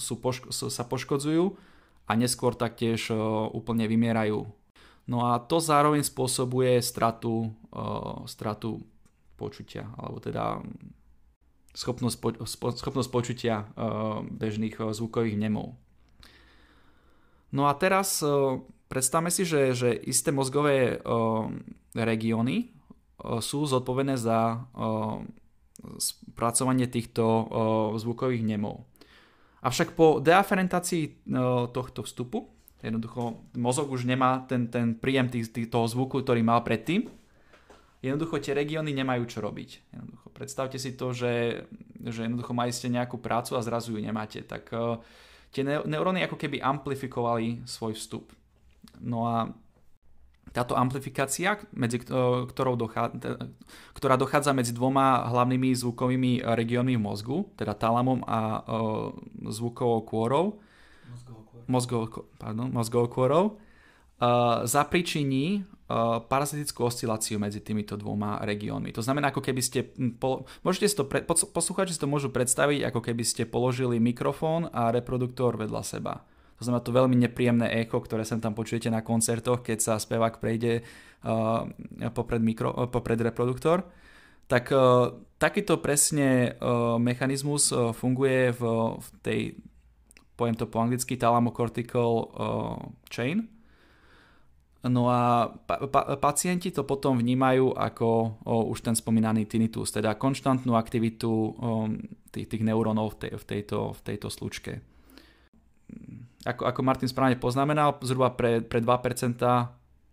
sú 0.48 0.66
sa 0.72 0.84
poškodzujú 0.88 1.52
a 2.08 2.12
neskôr 2.16 2.56
taktiež 2.56 3.12
úplne 3.52 3.84
vymierajú. 3.84 4.48
No 5.04 5.28
a 5.28 5.36
to 5.36 5.60
zároveň 5.60 6.00
spôsobuje 6.00 6.80
stratu, 6.80 7.52
stratu 8.24 8.80
počutia, 9.36 9.92
alebo 10.00 10.16
teda 10.24 10.64
schopnosť, 11.76 12.16
po, 12.16 12.28
schopnosť 12.72 13.10
počutia 13.12 13.68
bežných 14.32 14.80
zvukových 14.80 15.36
nemov. 15.36 15.76
No 17.52 17.68
a 17.68 17.76
teraz 17.76 18.24
uh, 18.24 18.64
predstavme 18.88 19.28
si, 19.28 19.44
že, 19.44 19.76
že 19.76 19.92
isté 19.92 20.32
mozgové 20.32 21.00
regióny 21.92 22.72
sú 23.20 23.58
zodpovedné 23.66 24.16
za 24.16 24.68
spracovanie 25.98 26.86
týchto 26.86 27.24
zvukových 27.98 28.44
nemov. 28.46 28.86
Avšak 29.62 29.94
po 29.94 30.18
deaferentácii 30.18 31.26
tohto 31.70 32.02
vstupu, 32.02 32.50
jednoducho 32.82 33.46
mozog 33.54 33.94
už 33.94 34.10
nemá 34.10 34.42
ten, 34.50 34.66
ten 34.66 34.98
príjem 34.98 35.30
tých, 35.30 35.54
tých, 35.54 35.70
toho 35.70 35.86
zvuku, 35.86 36.26
ktorý 36.26 36.42
mal 36.42 36.66
predtým, 36.66 37.06
jednoducho 38.02 38.42
tie 38.42 38.58
regióny 38.58 38.90
nemajú 38.90 39.22
čo 39.30 39.38
robiť. 39.38 39.94
Jednoducho, 39.94 40.26
predstavte 40.34 40.82
si 40.82 40.98
to, 40.98 41.14
že, 41.14 41.66
že 42.02 42.26
jednoducho 42.26 42.50
mali 42.50 42.74
ste 42.74 42.90
nejakú 42.90 43.22
prácu 43.22 43.54
a 43.54 43.62
zrazu 43.62 43.94
ju 43.94 44.02
nemáte. 44.02 44.42
Tak 44.42 44.74
uh, 44.74 44.98
tie 45.54 45.62
neuróny 45.62 46.26
ako 46.26 46.34
keby 46.34 46.58
amplifikovali 46.58 47.62
svoj 47.62 47.94
vstup. 47.94 48.34
No 48.98 49.30
a 49.30 49.46
táto 50.52 50.76
amplifikácia, 50.76 51.56
medzi 51.72 52.00
ktorou 52.00 52.76
dochádza, 52.76 53.50
ktorá 53.96 54.20
dochádza 54.20 54.52
medzi 54.52 54.76
dvoma 54.76 55.24
hlavnými 55.32 55.72
zvukovými 55.72 56.44
regiónmi 56.44 56.94
v 56.96 57.02
mozgu, 57.02 57.48
teda 57.56 57.72
talamom 57.72 58.20
a 58.28 58.60
uh, 58.60 59.10
zvukovou 59.48 60.04
kôrou, 60.04 60.44
mozgovou, 61.66 62.28
pardon, 62.36 62.68
mozgovou 62.68 63.08
kôrou, 63.08 63.44
uh, 63.56 64.62
zapričiní 64.68 65.64
parazitickú 66.28 66.88
osciláciu 66.88 67.36
medzi 67.36 67.60
týmito 67.60 68.00
dvoma 68.00 68.40
regiónmi. 68.40 68.96
To 68.96 69.04
znamená, 69.04 69.28
ako 69.28 69.44
keby 69.44 69.60
ste, 69.60 69.92
môžete 70.64 70.88
si 70.88 70.96
to, 70.96 71.04
pre, 71.04 71.20
poslucháči 71.28 71.92
si 71.92 72.00
to 72.00 72.08
môžu 72.08 72.32
predstaviť, 72.32 72.88
ako 72.88 73.00
keby 73.04 73.20
ste 73.28 73.44
položili 73.44 74.00
mikrofón 74.00 74.72
a 74.72 74.88
reproduktor 74.88 75.60
vedľa 75.60 75.82
seba. 75.84 76.24
To 76.62 76.70
znamená 76.70 76.86
to 76.86 76.94
veľmi 76.94 77.18
nepríjemné 77.18 77.74
echo, 77.82 77.98
ktoré 77.98 78.22
sem 78.22 78.38
tam 78.38 78.54
počujete 78.54 78.86
na 78.86 79.02
koncertoch, 79.02 79.66
keď 79.66 79.78
sa 79.82 79.94
spevák 79.98 80.38
prejde 80.38 80.86
uh, 81.26 81.66
popred, 82.14 82.38
mikro, 82.38 82.70
uh, 82.70 82.86
popred 82.86 83.18
reproduktor. 83.18 83.82
Tak 84.46 84.70
uh, 84.70 85.10
takýto 85.42 85.82
presne 85.82 86.54
uh, 86.54 87.02
mechanizmus 87.02 87.74
uh, 87.74 87.90
funguje 87.90 88.54
v, 88.54 88.62
v 88.94 89.08
tej, 89.26 89.40
poviem 90.38 90.54
to 90.54 90.70
po 90.70 90.78
anglicky, 90.78 91.18
thalamocortical 91.18 92.10
uh, 92.30 92.78
chain, 93.10 93.50
No 94.82 95.06
a 95.06 95.46
pa- 95.46 95.86
pa- 95.86 96.18
pacienti 96.18 96.74
to 96.74 96.82
potom 96.82 97.14
vnímajú 97.22 97.70
ako 97.70 98.08
o, 98.42 98.66
už 98.74 98.82
ten 98.82 98.98
spomínaný 98.98 99.46
tinnitus, 99.46 99.94
teda 99.94 100.18
konštantnú 100.18 100.74
aktivitu 100.74 101.30
o, 101.30 101.86
tých, 102.34 102.50
tých 102.50 102.66
neurónov 102.66 103.14
v, 103.14 103.16
tej, 103.22 103.32
v, 103.38 103.44
tejto, 103.46 103.78
v 103.94 104.00
tejto 104.02 104.26
slučke. 104.26 104.82
Ako, 106.42 106.66
ako 106.66 106.80
Martin 106.82 107.06
správne 107.06 107.38
poznamenal, 107.38 107.94
zhruba 108.02 108.34
pre, 108.34 108.62
pre 108.66 108.82
2%, 108.82 109.38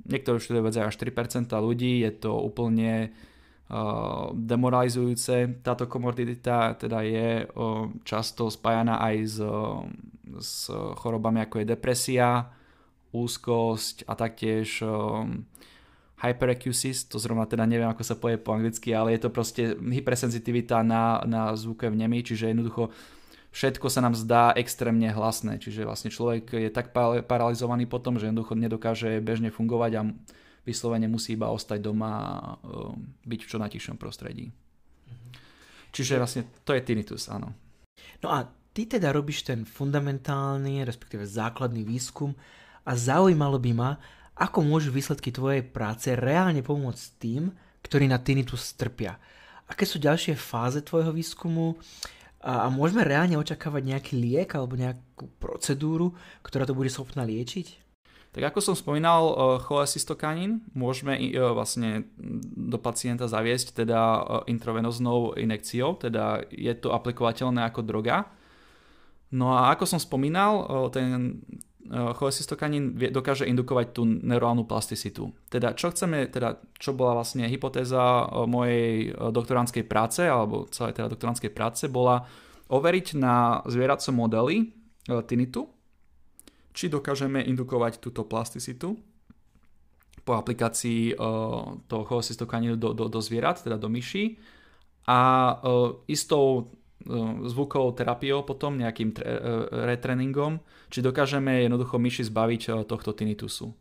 niektorí 0.05 0.37
štúdie 0.37 0.61
vedzajú 0.61 0.85
až 0.85 0.97
3% 1.01 1.49
ľudí, 1.57 2.05
je 2.05 2.11
to 2.13 2.37
úplne 2.37 3.09
uh, 3.09 4.29
demoralizujúce. 4.33 5.65
Táto 5.65 5.89
komordita 5.89 6.77
teda 6.77 7.01
je 7.01 7.49
uh, 7.49 7.89
často 8.05 8.53
spájana 8.53 9.01
aj 9.01 9.15
s, 9.25 9.37
s 10.37 10.53
chorobami 11.01 11.41
ako 11.41 11.65
je 11.65 11.71
depresia, 11.73 12.45
úzkosť 13.09 14.05
a 14.05 14.13
taktiež 14.13 14.85
um, 14.85 15.49
hyperacusis, 16.21 17.07
to 17.07 17.17
zrovna 17.17 17.47
teda 17.47 17.63
neviem 17.65 17.89
ako 17.89 18.03
sa 18.03 18.19
povie 18.19 18.37
po 18.37 18.53
anglicky, 18.53 18.91
ale 18.91 19.15
je 19.15 19.21
to 19.23 19.29
proste 19.33 19.63
hypersenzitivita 19.79 20.83
na, 20.83 21.23
na 21.25 21.55
zvukové 21.55 21.95
vnemy, 21.95 22.21
čiže 22.21 22.51
jednoducho 22.51 22.91
všetko 23.49 23.87
sa 23.89 24.05
nám 24.05 24.13
zdá 24.13 24.53
extrémne 24.53 25.09
hlasné, 25.09 25.57
čiže 25.57 25.85
vlastne 25.85 26.13
človek 26.13 26.53
je 26.53 26.69
tak 26.69 26.93
paralizovaný 27.25 27.89
potom, 27.89 28.21
že 28.21 28.29
jednoducho 28.29 28.53
nedokáže 28.53 29.17
bežne 29.21 29.49
fungovať 29.49 29.91
a 29.99 30.01
vyslovene 30.67 31.09
musí 31.09 31.33
iba 31.33 31.49
ostať 31.49 31.79
doma 31.81 32.09
a 32.13 32.25
um, 32.61 32.93
byť 33.25 33.39
v 33.41 33.49
čo 33.49 33.57
najtichšom 33.57 33.97
prostredí. 33.97 34.53
Mhm. 34.53 35.29
Čiže 35.89 36.21
vlastne 36.21 36.41
to 36.61 36.77
je 36.77 36.81
tinnitus, 36.85 37.25
áno. 37.31 37.53
No 38.21 38.29
a 38.29 38.45
ty 38.75 38.85
teda 38.85 39.09
robíš 39.09 39.43
ten 39.47 39.65
fundamentálny, 39.65 40.85
respektíve 40.85 41.25
základný 41.25 41.81
výskum 41.83 42.37
a 42.85 42.91
zaujímalo 42.93 43.57
by 43.57 43.71
ma, 43.73 43.91
ako 44.39 44.63
môžu 44.63 44.95
výsledky 44.95 45.35
tvojej 45.35 45.65
práce 45.67 46.07
reálne 46.15 46.63
pomôcť 46.63 47.05
tým, 47.19 47.51
ktorí 47.83 48.07
na 48.07 48.21
tinnitus 48.21 48.71
trpia. 48.77 49.19
Aké 49.67 49.83
sú 49.83 49.99
ďalšie 49.99 50.39
fáze 50.39 50.79
tvojho 50.81 51.11
výskumu 51.11 51.75
a, 52.39 52.65
a 52.65 52.67
môžeme 52.71 53.03
reálne 53.03 53.35
očakávať 53.35 53.83
nejaký 53.83 54.13
liek 54.15 54.55
alebo 54.55 54.79
nejakú 54.79 55.27
procedúru, 55.39 56.15
ktorá 56.39 56.63
to 56.63 56.77
bude 56.77 56.87
schopná 56.87 57.27
liečiť? 57.27 57.89
Tak 58.29 58.53
ako 58.53 58.59
som 58.61 58.75
spomínal, 58.77 59.21
uh, 59.25 59.35
cholecystokanín 59.57 60.61
môžeme 60.77 61.17
uh, 61.17 61.49
vlastne 61.51 62.07
do 62.55 62.77
pacienta 62.77 63.25
zaviesť 63.25 63.83
teda 63.83 63.99
uh, 63.99 64.21
intravenoznou 64.45 65.33
inekciou, 65.35 65.97
teda 65.97 66.45
je 66.53 66.69
to 66.77 66.93
aplikovateľné 66.93 67.65
ako 67.67 67.81
droga. 67.81 68.29
No 69.33 69.53
a 69.53 69.73
ako 69.73 69.85
som 69.85 70.01
spomínal, 70.01 70.89
ten, 70.89 71.37
cholecystokanín 71.89 72.93
dokáže 73.09 73.49
indukovať 73.49 73.87
tú 73.97 74.05
neurálnu 74.05 74.69
plasticitu. 74.69 75.33
Teda 75.49 75.73
čo 75.73 75.89
chceme, 75.89 76.29
teda 76.29 76.61
čo 76.77 76.93
bola 76.93 77.17
vlastne 77.17 77.49
hypotéza 77.49 77.97
eh, 77.97 78.45
mojej 78.45 79.09
eh, 79.09 79.13
doktoránskej 79.13 79.89
práce, 79.89 80.21
alebo 80.21 80.69
celej 80.69 81.01
teda 81.01 81.09
doktoránskej 81.09 81.51
práce, 81.51 81.89
bola 81.89 82.29
overiť 82.69 83.17
na 83.17 83.65
zvieracom 83.65 84.13
modeli 84.13 84.69
tinitu, 85.25 85.65
či 86.69 86.85
dokážeme 86.85 87.41
indukovať 87.41 87.97
túto 87.97 88.21
plasticitu 88.29 88.93
po 90.21 90.37
aplikácii 90.37 91.17
toho 91.89 92.03
cholecystokanínu 92.05 92.77
do, 92.77 92.93
do, 92.93 93.09
do 93.09 93.17
zvierat, 93.25 93.65
teda 93.65 93.81
do 93.81 93.89
myší. 93.89 94.37
A 95.09 95.57
istou 96.05 96.69
zvukovou 97.47 97.95
terapiou 97.95 98.43
potom, 98.43 98.75
nejakým 98.75 99.15
tre, 99.15 99.39
retreningom, 99.87 100.59
či 100.91 100.99
dokážeme 100.99 101.63
jednoducho 101.63 101.95
myši 101.95 102.27
zbaviť 102.27 102.83
tohto 102.83 103.15
tinnitusu. 103.15 103.71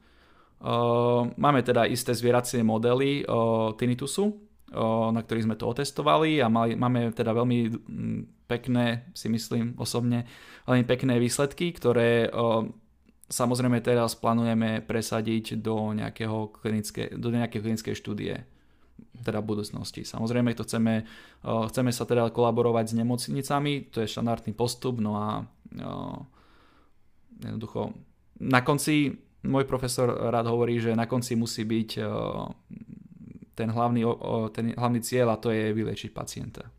Máme 1.35 1.61
teda 1.63 1.87
isté 1.87 2.15
zvieracie 2.15 2.63
modely 2.63 3.27
tinnitusu, 3.79 4.39
na 5.15 5.21
ktorých 5.23 5.47
sme 5.49 5.57
to 5.59 5.71
otestovali 5.71 6.43
a 6.43 6.51
mali, 6.51 6.77
máme 6.77 7.11
teda 7.15 7.31
veľmi 7.35 7.59
pekné, 8.47 9.11
si 9.15 9.27
myslím 9.31 9.75
osobne, 9.79 10.27
veľmi 10.69 10.85
pekné 10.87 11.17
výsledky, 11.19 11.73
ktoré 11.75 12.29
samozrejme 13.29 13.81
teraz 13.85 14.17
plánujeme 14.17 14.81
presadiť 14.85 15.61
do, 15.61 15.93
nejakého 15.93 16.53
klinické, 16.53 17.13
do 17.13 17.29
nejakej 17.29 17.61
klinickej 17.61 17.95
štúdie 17.95 18.35
teda 19.23 19.43
budúcnosti. 19.43 20.07
Samozrejme 20.07 20.55
to 20.55 20.63
chceme, 20.63 21.03
chceme 21.43 21.91
sa 21.91 22.05
teda 22.07 22.31
kolaborovať 22.31 22.91
s 22.91 22.99
nemocnicami, 22.99 23.91
to 23.91 24.03
je 24.03 24.11
štandardný 24.11 24.55
postup, 24.55 25.03
no 25.03 25.19
a 25.19 25.43
jednoducho 27.43 27.93
na 28.39 28.63
konci 28.63 29.11
môj 29.43 29.67
profesor 29.67 30.11
rád 30.31 30.51
hovorí, 30.51 30.79
že 30.79 30.95
na 30.95 31.11
konci 31.11 31.35
musí 31.35 31.67
byť 31.67 31.91
ten 33.59 33.69
hlavný, 33.75 34.03
ten 34.55 34.71
hlavný 34.79 35.01
cieľ 35.03 35.35
a 35.35 35.41
to 35.43 35.51
je 35.51 35.75
vylečiť 35.75 36.15
pacienta. 36.15 36.71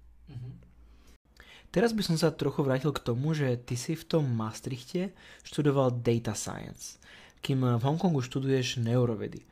Teraz 1.69 1.93
by 1.93 2.01
som 2.01 2.17
sa 2.17 2.33
trochu 2.33 2.65
vrátil 2.65 2.89
k 2.89 3.03
tomu, 3.03 3.37
že 3.37 3.53
ty 3.61 3.77
si 3.77 3.93
v 3.93 4.01
tom 4.01 4.25
Maastrichte 4.25 5.13
študoval 5.45 6.01
data 6.01 6.33
science, 6.33 6.97
kým 7.45 7.61
v 7.61 7.83
Hongkongu 7.85 8.25
študuješ 8.25 8.81
neurovedy. 8.81 9.45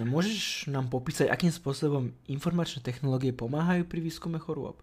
Môžeš 0.00 0.72
nám 0.72 0.88
popísať, 0.88 1.28
akým 1.28 1.52
spôsobom 1.52 2.16
informačné 2.24 2.80
technológie 2.80 3.36
pomáhajú 3.36 3.84
pri 3.84 4.00
výskume 4.00 4.40
chorôb? 4.40 4.80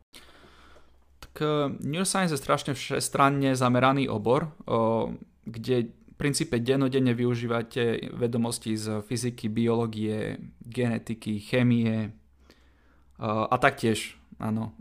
Tak 1.19 1.33
uh, 1.41 1.73
neuroscience 1.81 2.37
je 2.37 2.41
strašne 2.41 2.71
všestranne 2.77 3.57
zameraný 3.57 4.05
obor, 4.05 4.53
uh, 4.69 5.09
kde 5.49 5.89
v 5.89 6.13
princípe 6.19 6.61
dennodenne 6.61 7.15
využívate 7.15 8.11
vedomosti 8.13 8.75
z 8.77 9.01
fyziky, 9.01 9.49
biológie, 9.49 10.37
genetiky, 10.61 11.41
chémie 11.41 12.11
uh, 13.17 13.49
a 13.49 13.55
taktiež, 13.57 14.13
áno, 14.37 14.77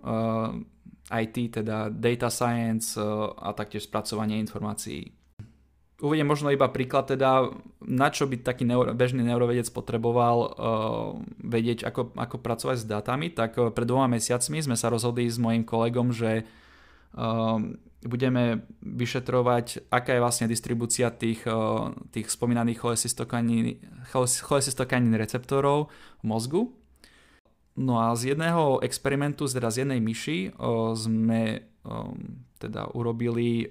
IT, 1.08 1.36
teda 1.50 1.88
data 1.88 2.30
science 2.30 3.00
e, 3.00 3.04
a 3.36 3.52
taktiež 3.56 3.88
spracovanie 3.88 4.36
informácií. 4.38 5.12
Uvediem 5.98 6.30
možno 6.30 6.54
iba 6.54 6.70
príklad 6.70 7.10
teda, 7.10 7.50
na 7.82 8.08
čo 8.14 8.30
by 8.30 8.38
taký 8.38 8.62
neuro, 8.62 8.94
bežný 8.94 9.26
neurovedec 9.26 9.66
potreboval 9.74 10.36
uh, 10.38 10.48
vedieť, 11.42 11.82
ako, 11.90 12.14
ako 12.14 12.38
pracovať 12.38 12.76
s 12.78 12.86
dátami, 12.86 13.34
tak 13.34 13.58
uh, 13.58 13.74
pred 13.74 13.82
dvoma 13.82 14.06
mesiacmi 14.06 14.62
sme 14.62 14.78
sa 14.78 14.94
rozhodli 14.94 15.26
s 15.26 15.42
mojim 15.42 15.66
kolegom, 15.66 16.14
že 16.14 16.46
uh, 16.46 17.58
budeme 18.06 18.62
vyšetrovať, 18.78 19.90
aká 19.90 20.14
je 20.14 20.22
vlastne 20.22 20.46
distribúcia 20.46 21.10
tých, 21.10 21.42
uh, 21.50 21.90
tých 22.14 22.30
spomínaných 22.30 22.78
cholecystokanín 24.46 25.12
receptorov 25.18 25.90
v 26.22 26.24
mozgu. 26.30 26.62
No 27.74 27.98
a 27.98 28.14
z 28.14 28.38
jedného 28.38 28.86
experimentu, 28.86 29.50
teda 29.50 29.66
z 29.74 29.82
jednej 29.82 29.98
myši, 29.98 30.54
sme 30.94 31.66
teda 32.58 32.90
urobili 32.94 33.70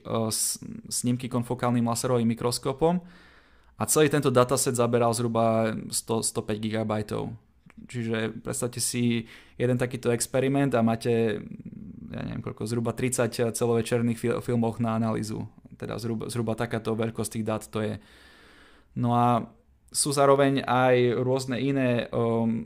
snímky 0.88 1.28
konfokálnym 1.28 1.86
laserovým 1.86 2.28
mikroskopom 2.34 3.04
a 3.78 3.84
celý 3.86 4.10
tento 4.10 4.34
dataset 4.34 4.74
zaberal 4.74 5.14
zhruba 5.14 5.76
100, 5.92 6.34
105 6.34 6.58
GB. 6.58 6.92
Čiže 7.78 8.42
predstavte 8.42 8.82
si 8.82 9.30
jeden 9.54 9.78
takýto 9.78 10.10
experiment 10.10 10.74
a 10.74 10.82
máte 10.82 11.44
ja 12.08 12.22
neviem 12.24 12.42
koľko, 12.42 12.66
zhruba 12.66 12.96
30 12.96 13.54
celovečerných 13.54 14.18
fil- 14.18 14.42
filmoch 14.42 14.82
na 14.82 14.98
analýzu. 14.98 15.46
Teda 15.78 16.00
zhruba, 16.02 16.32
zhruba 16.32 16.58
takáto 16.58 16.98
veľkosť 16.98 17.38
tých 17.38 17.46
dát 17.46 17.62
to 17.68 17.86
je. 17.86 18.02
No 18.98 19.14
a 19.14 19.46
sú 19.94 20.10
zároveň 20.10 20.66
aj 20.66 21.22
rôzne 21.22 21.62
iné 21.62 22.10
um, 22.10 22.66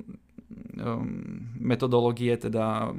Um, 0.72 1.52
metodológie, 1.60 2.34
teda 2.40 2.96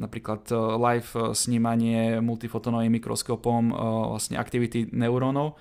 napríklad 0.00 0.48
uh, 0.50 0.80
live 0.80 1.10
uh, 1.12 1.36
snímanie 1.36 2.24
multifotonovým 2.24 2.96
mikroskopom 2.96 3.70
uh, 3.70 3.76
vlastne 4.16 4.40
aktivity 4.40 4.88
neurónov, 4.90 5.60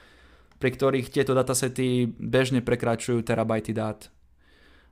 pri 0.58 0.71
ktorých 0.71 1.12
tieto 1.12 1.36
datasety 1.36 2.08
bežne 2.08 2.63
prekračujú 2.63 3.19
terabajty 3.21 3.75
dát. 3.75 4.08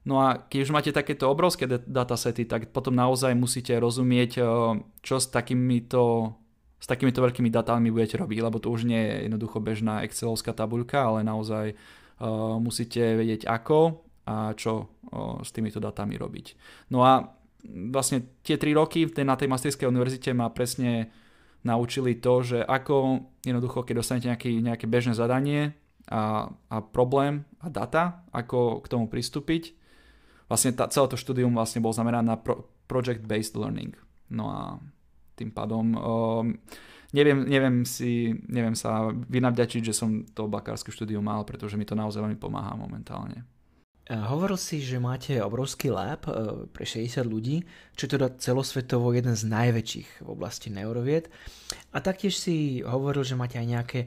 No 0.07 0.23
a 0.23 0.39
keď 0.39 0.59
už 0.67 0.71
máte 0.71 0.91
takéto 0.95 1.27
obrovské 1.27 1.67
datasety, 1.67 2.47
tak 2.47 2.71
potom 2.71 2.95
naozaj 2.95 3.35
musíte 3.35 3.75
rozumieť, 3.75 4.39
čo 5.03 5.15
s 5.19 5.27
takýmito, 5.27 6.31
s 6.79 6.87
takýmito 6.87 7.19
veľkými 7.19 7.51
datami 7.51 7.91
budete 7.91 8.15
robiť, 8.15 8.39
lebo 8.39 8.63
to 8.63 8.71
už 8.71 8.87
nie 8.87 9.03
je 9.03 9.27
jednoducho 9.27 9.59
bežná 9.59 10.07
Excelovská 10.07 10.55
tabuľka, 10.55 11.11
ale 11.11 11.27
naozaj 11.27 11.75
uh, 11.75 12.55
musíte 12.55 13.19
vedieť 13.19 13.51
ako 13.51 14.07
a 14.27 14.51
čo 14.59 14.99
o, 15.07 15.39
s 15.39 15.55
týmito 15.55 15.79
datami 15.79 16.19
robiť. 16.19 16.45
No 16.91 17.07
a 17.07 17.36
vlastne 17.67 18.23
tie 18.41 18.55
tri 18.55 18.71
roky 18.71 19.05
na 19.23 19.35
tej 19.35 19.51
Maastrichtskej 19.51 19.91
univerzite 19.91 20.31
ma 20.31 20.47
presne 20.49 21.11
naučili 21.67 22.15
to, 22.17 22.43
že 22.43 22.59
ako 22.63 23.27
jednoducho, 23.43 23.83
keď 23.83 23.95
dostanete 23.99 24.27
nejaký, 24.31 24.51
nejaké 24.63 24.85
bežné 24.87 25.13
zadanie 25.17 25.75
a, 26.07 26.47
a 26.71 26.75
problém 26.79 27.43
a 27.59 27.67
data, 27.67 28.23
ako 28.31 28.79
k 28.79 28.87
tomu 28.87 29.11
pristúpiť. 29.11 29.75
Vlastne 30.47 30.71
tá, 30.71 30.87
celé 30.87 31.11
to 31.11 31.19
štúdium 31.19 31.51
vlastne 31.51 31.83
bol 31.83 31.91
zamerané 31.91 32.23
na 32.23 32.39
pro, 32.39 32.71
project-based 32.87 33.59
learning. 33.59 33.99
No 34.31 34.47
a 34.47 34.61
tým 35.35 35.51
pádom 35.51 35.91
o, 35.99 36.13
neviem, 37.11 37.43
neviem, 37.43 37.83
si, 37.83 38.31
neviem 38.47 38.75
sa 38.75 39.11
vynavďačiť, 39.11 39.91
že 39.91 39.93
som 39.93 40.23
to 40.23 40.47
bakárske 40.47 40.95
štúdium 40.95 41.27
mal, 41.27 41.43
pretože 41.43 41.75
mi 41.75 41.83
to 41.83 41.99
naozaj 41.99 42.23
veľmi 42.23 42.39
pomáha 42.39 42.79
momentálne. 42.79 43.43
Hovoril 44.07 44.55
si, 44.55 44.79
že 44.79 45.03
máte 45.03 45.35
obrovský 45.43 45.91
lab 45.91 46.31
e, 46.31 46.63
pre 46.71 46.87
60 46.87 47.27
ľudí, 47.27 47.67
čo 47.91 48.07
je 48.07 48.15
teda 48.15 48.39
celosvetovo 48.39 49.11
jeden 49.11 49.35
z 49.35 49.43
najväčších 49.43 50.23
v 50.23 50.27
oblasti 50.31 50.71
neurovied. 50.71 51.27
A 51.91 51.99
taktiež 51.99 52.39
si 52.39 52.79
hovoril, 52.87 53.27
že 53.27 53.35
máte 53.35 53.59
aj 53.59 53.67
nejaké 53.67 53.99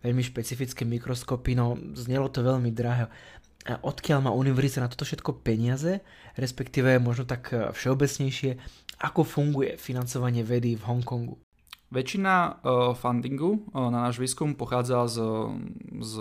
veľmi 0.00 0.24
špecifické 0.24 0.88
mikroskopy, 0.88 1.52
no 1.52 1.76
znelo 1.92 2.32
to 2.32 2.40
veľmi 2.40 2.72
drahé. 2.72 3.12
A 3.68 3.76
odkiaľ 3.76 4.24
má 4.24 4.32
univerzita 4.32 4.80
na 4.80 4.88
toto 4.88 5.04
všetko 5.04 5.44
peniaze, 5.44 6.00
respektíve 6.40 6.96
možno 6.96 7.28
tak 7.28 7.52
e, 7.52 7.76
všeobecnejšie, 7.76 8.56
ako 9.04 9.20
funguje 9.20 9.76
financovanie 9.76 10.48
vedy 10.48 10.80
v 10.80 10.86
Hongkongu? 10.88 11.36
Väčšina 11.92 12.64
uh, 12.64 12.96
fundingu 12.96 13.68
uh, 13.68 13.92
na 13.92 14.08
náš 14.08 14.16
výskum 14.16 14.56
pochádza 14.56 15.12
z, 15.12 15.20
z 16.00 16.12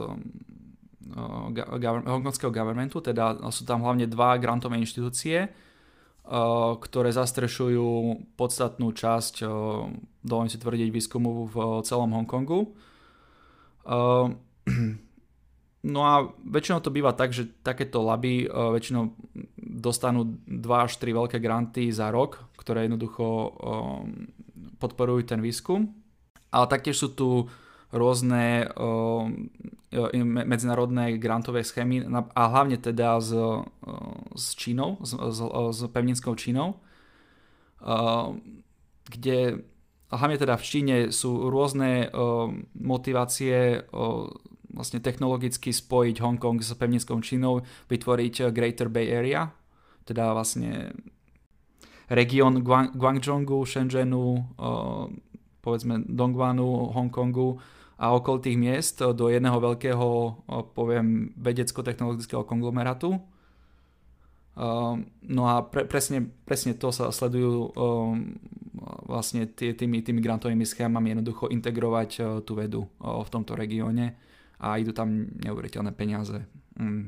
hongkongského 2.08 2.52
governmentu, 2.52 3.04
teda 3.04 3.39
sú 3.52 3.67
tam 3.67 3.84
hlavne 3.84 4.08
dva 4.08 4.39
grantové 4.39 4.80
inštitúcie, 4.80 5.52
ktoré 6.78 7.10
zastrešujú 7.12 8.15
podstatnú 8.39 8.93
časť, 8.95 9.43
dovolím 10.24 10.52
si 10.52 10.62
tvrdiť, 10.62 10.89
výskumu 10.93 11.50
v 11.52 11.56
celom 11.84 12.12
Hongkongu. 12.15 12.60
No 15.82 16.06
a 16.06 16.30
väčšinou 16.45 16.78
to 16.86 16.93
býva 16.93 17.10
tak, 17.17 17.34
že 17.34 17.50
takéto 17.65 18.06
laby 18.06 18.45
väčšinou 18.45 19.17
dostanú 19.58 20.38
2 20.45 20.62
až 20.78 21.02
3 21.02 21.10
veľké 21.10 21.41
granty 21.41 21.89
za 21.89 22.13
rok, 22.13 22.38
ktoré 22.54 22.86
jednoducho 22.86 23.50
podporujú 24.78 25.26
ten 25.26 25.41
výskum. 25.41 25.89
Ale 26.54 26.69
taktiež 26.69 27.02
sú 27.02 27.17
tu 27.17 27.50
rôzne 27.91 28.71
medzinárodné 30.23 31.19
grantové 31.19 31.63
schémy 31.67 32.08
a 32.12 32.43
hlavne 32.47 32.80
teda 32.80 33.19
s, 33.19 33.36
s 34.36 34.45
Čínou, 34.56 34.97
s, 35.04 35.12
s, 35.12 35.39
s 35.75 35.80
pevninskou 35.91 36.36
Čínou, 36.39 36.80
kde 39.12 39.38
hlavne 40.08 40.38
teda 40.39 40.56
v 40.56 40.63
Číne 40.63 40.95
sú 41.12 41.51
rôzne 41.51 42.08
motivácie 42.80 43.84
vlastne 44.71 45.04
technologicky 45.04 45.75
spojiť 45.75 46.23
Hongkong 46.23 46.63
s 46.63 46.71
pevninskou 46.80 47.19
Čínou, 47.19 47.67
vytvoriť 47.91 48.56
Greater 48.56 48.88
Bay 48.88 49.12
Area, 49.12 49.51
teda 50.08 50.32
vlastne 50.32 50.95
región 52.08 52.63
Guangzhongu, 52.95 53.67
Shenzhenu, 53.67 54.56
povedzme 55.60 56.08
Dongguanu, 56.08 56.95
Hongkongu, 56.95 57.60
a 58.01 58.17
okolitých 58.17 58.57
miest 58.57 58.97
do 58.97 59.29
jedného 59.29 59.61
veľkého, 59.61 60.07
poviem, 60.73 61.37
vedecko-technologického 61.37 62.41
konglomerátu. 62.41 63.21
No 65.21 65.43
a 65.45 65.55
pre, 65.69 65.85
presne, 65.85 66.25
presne 66.25 66.73
to 66.73 66.89
sa 66.89 67.13
sledujú 67.13 67.69
vlastne 69.05 69.45
tý, 69.53 69.77
tými, 69.77 70.01
tými 70.01 70.17
grantovými 70.17 70.65
schémami 70.65 71.13
jednoducho 71.13 71.53
integrovať 71.53 72.41
tú 72.41 72.57
vedu 72.57 72.89
v 72.99 73.29
tomto 73.29 73.53
regióne 73.53 74.17
a 74.57 74.81
idú 74.81 74.97
tam 74.97 75.29
neuveriteľné 75.37 75.93
peniaze 75.93 76.41
mm, 76.77 77.07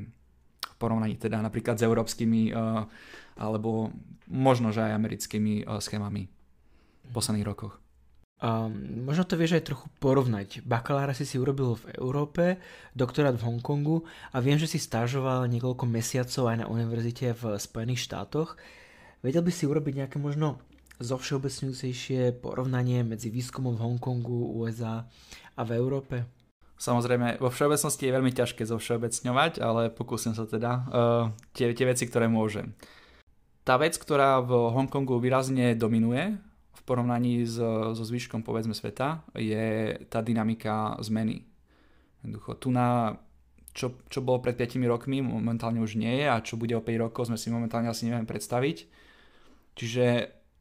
v 0.62 0.76
porovnaní 0.78 1.18
teda 1.18 1.38
napríklad 1.42 1.78
s 1.78 1.86
európskymi 1.86 2.54
alebo 3.34 3.90
možno, 4.30 4.70
že 4.70 4.86
aj 4.86 4.94
americkými 4.94 5.66
schémami. 5.82 6.30
posledných 7.10 7.46
rokoch. 7.46 7.83
Um, 8.42 9.06
možno 9.06 9.22
to 9.24 9.38
vieš 9.38 9.56
aj 9.56 9.70
trochu 9.70 9.86
porovnať. 10.02 10.66
Bakalára 10.66 11.14
si 11.14 11.22
si 11.22 11.38
urobil 11.38 11.78
v 11.78 11.94
Európe, 11.96 12.58
doktorát 12.92 13.38
v 13.38 13.46
Hongkongu 13.46 14.02
a 14.34 14.42
viem, 14.42 14.58
že 14.58 14.66
si 14.66 14.82
stážoval 14.82 15.46
niekoľko 15.46 15.86
mesiacov 15.86 16.50
aj 16.50 16.56
na 16.60 16.66
univerzite 16.66 17.32
v 17.38 17.56
Spojených 17.56 18.04
štátoch. 18.04 18.58
Vedel 19.22 19.40
by 19.40 19.52
si 19.54 19.64
urobiť 19.64 19.94
nejaké 20.04 20.18
možno 20.18 20.60
zovšeobecňujúcejšie 20.98 22.42
porovnanie 22.42 23.06
medzi 23.06 23.30
výskumom 23.30 23.78
v 23.78 23.82
Hongkongu, 23.86 24.60
USA 24.60 25.06
a 25.54 25.62
v 25.62 25.70
Európe? 25.78 26.26
Samozrejme, 26.74 27.38
vo 27.38 27.48
všeobecnosti 27.54 28.10
je 28.10 28.14
veľmi 28.18 28.32
ťažké 28.34 28.66
zovšeobecňovať, 28.66 29.62
ale 29.62 29.94
pokúsim 29.94 30.34
sa 30.34 30.44
teda 30.44 30.72
uh, 30.74 30.84
tie, 31.54 31.70
tie 31.70 31.86
veci, 31.86 32.04
ktoré 32.10 32.26
môžem. 32.26 32.74
Tá 33.64 33.80
vec, 33.80 33.96
ktorá 33.96 34.42
v 34.44 34.74
Hongkongu 34.74 35.16
výrazne 35.22 35.72
dominuje 35.78 36.36
v 36.74 36.82
porovnaní 36.82 37.46
s, 37.46 37.56
so 37.94 38.04
zvyškom 38.04 38.42
povedzme 38.42 38.74
sveta, 38.74 39.22
je 39.38 39.94
tá 40.10 40.20
dynamika 40.20 40.98
zmeny. 41.00 41.46
Jednoducho, 42.22 42.58
tu 42.58 42.68
na 42.74 43.18
čo, 43.74 43.98
čo 44.06 44.22
bolo 44.22 44.38
pred 44.38 44.54
5 44.54 44.78
rokmi, 44.86 45.18
momentálne 45.18 45.82
už 45.82 45.98
nie 45.98 46.22
je 46.22 46.26
a 46.30 46.38
čo 46.40 46.54
bude 46.54 46.78
o 46.78 46.82
5 46.82 47.04
rokov, 47.10 47.26
sme 47.26 47.36
si 47.36 47.50
momentálne 47.50 47.90
asi 47.90 48.06
nevieme 48.06 48.24
predstaviť. 48.24 48.86
Čiže 49.74 50.06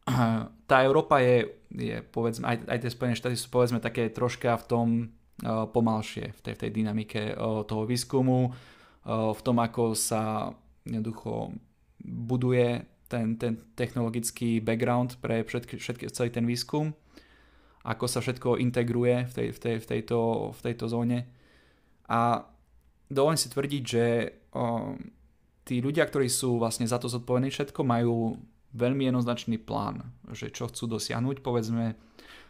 tá 0.69 0.75
Európa 0.81 1.21
je, 1.21 1.61
je 1.69 2.01
povedzme, 2.01 2.49
aj, 2.49 2.65
aj 2.65 2.77
tie 2.81 2.91
Spojené 2.91 3.13
štáty 3.13 3.37
sú 3.37 3.53
povedzme 3.53 3.77
také 3.77 4.09
troška 4.09 4.57
v 4.57 4.65
tom 4.65 4.87
uh, 5.45 5.69
pomalšie, 5.69 6.33
v 6.33 6.39
tej, 6.41 6.53
v 6.57 6.61
tej 6.65 6.71
dynamike 6.73 7.21
uh, 7.37 7.61
toho 7.69 7.85
výskumu, 7.85 8.49
uh, 8.49 9.29
v 9.29 9.41
tom, 9.45 9.61
ako 9.61 9.93
sa 9.93 10.49
jednoducho 10.81 11.53
buduje 12.03 12.92
ten, 13.13 13.37
ten 13.37 13.53
technologický 13.77 14.57
background 14.57 15.21
pre 15.21 15.45
všetky, 15.45 15.77
všetky, 15.77 16.03
celý 16.09 16.33
ten 16.33 16.49
výskum, 16.49 16.97
ako 17.85 18.09
sa 18.09 18.25
všetko 18.25 18.57
integruje 18.57 19.29
v, 19.29 19.33
tej, 19.37 19.47
v, 19.53 19.59
tej, 19.61 19.75
v, 19.77 19.85
tejto, 19.85 20.19
v 20.57 20.59
tejto 20.65 20.89
zóne. 20.89 21.29
A 22.09 22.41
dovolím 23.05 23.37
si 23.37 23.53
tvrdiť, 23.53 23.83
že 23.85 24.05
o, 24.57 24.97
tí 25.61 25.77
ľudia, 25.77 26.09
ktorí 26.09 26.25
sú 26.25 26.57
vlastne 26.57 26.89
za 26.89 26.97
to 26.97 27.05
zodpovední 27.05 27.53
všetko, 27.53 27.85
majú 27.85 28.41
veľmi 28.73 29.05
jednoznačný 29.13 29.61
plán, 29.61 30.01
že 30.33 30.49
čo 30.49 30.65
chcú 30.65 30.97
dosiahnuť, 30.97 31.45
povedzme, 31.45 31.93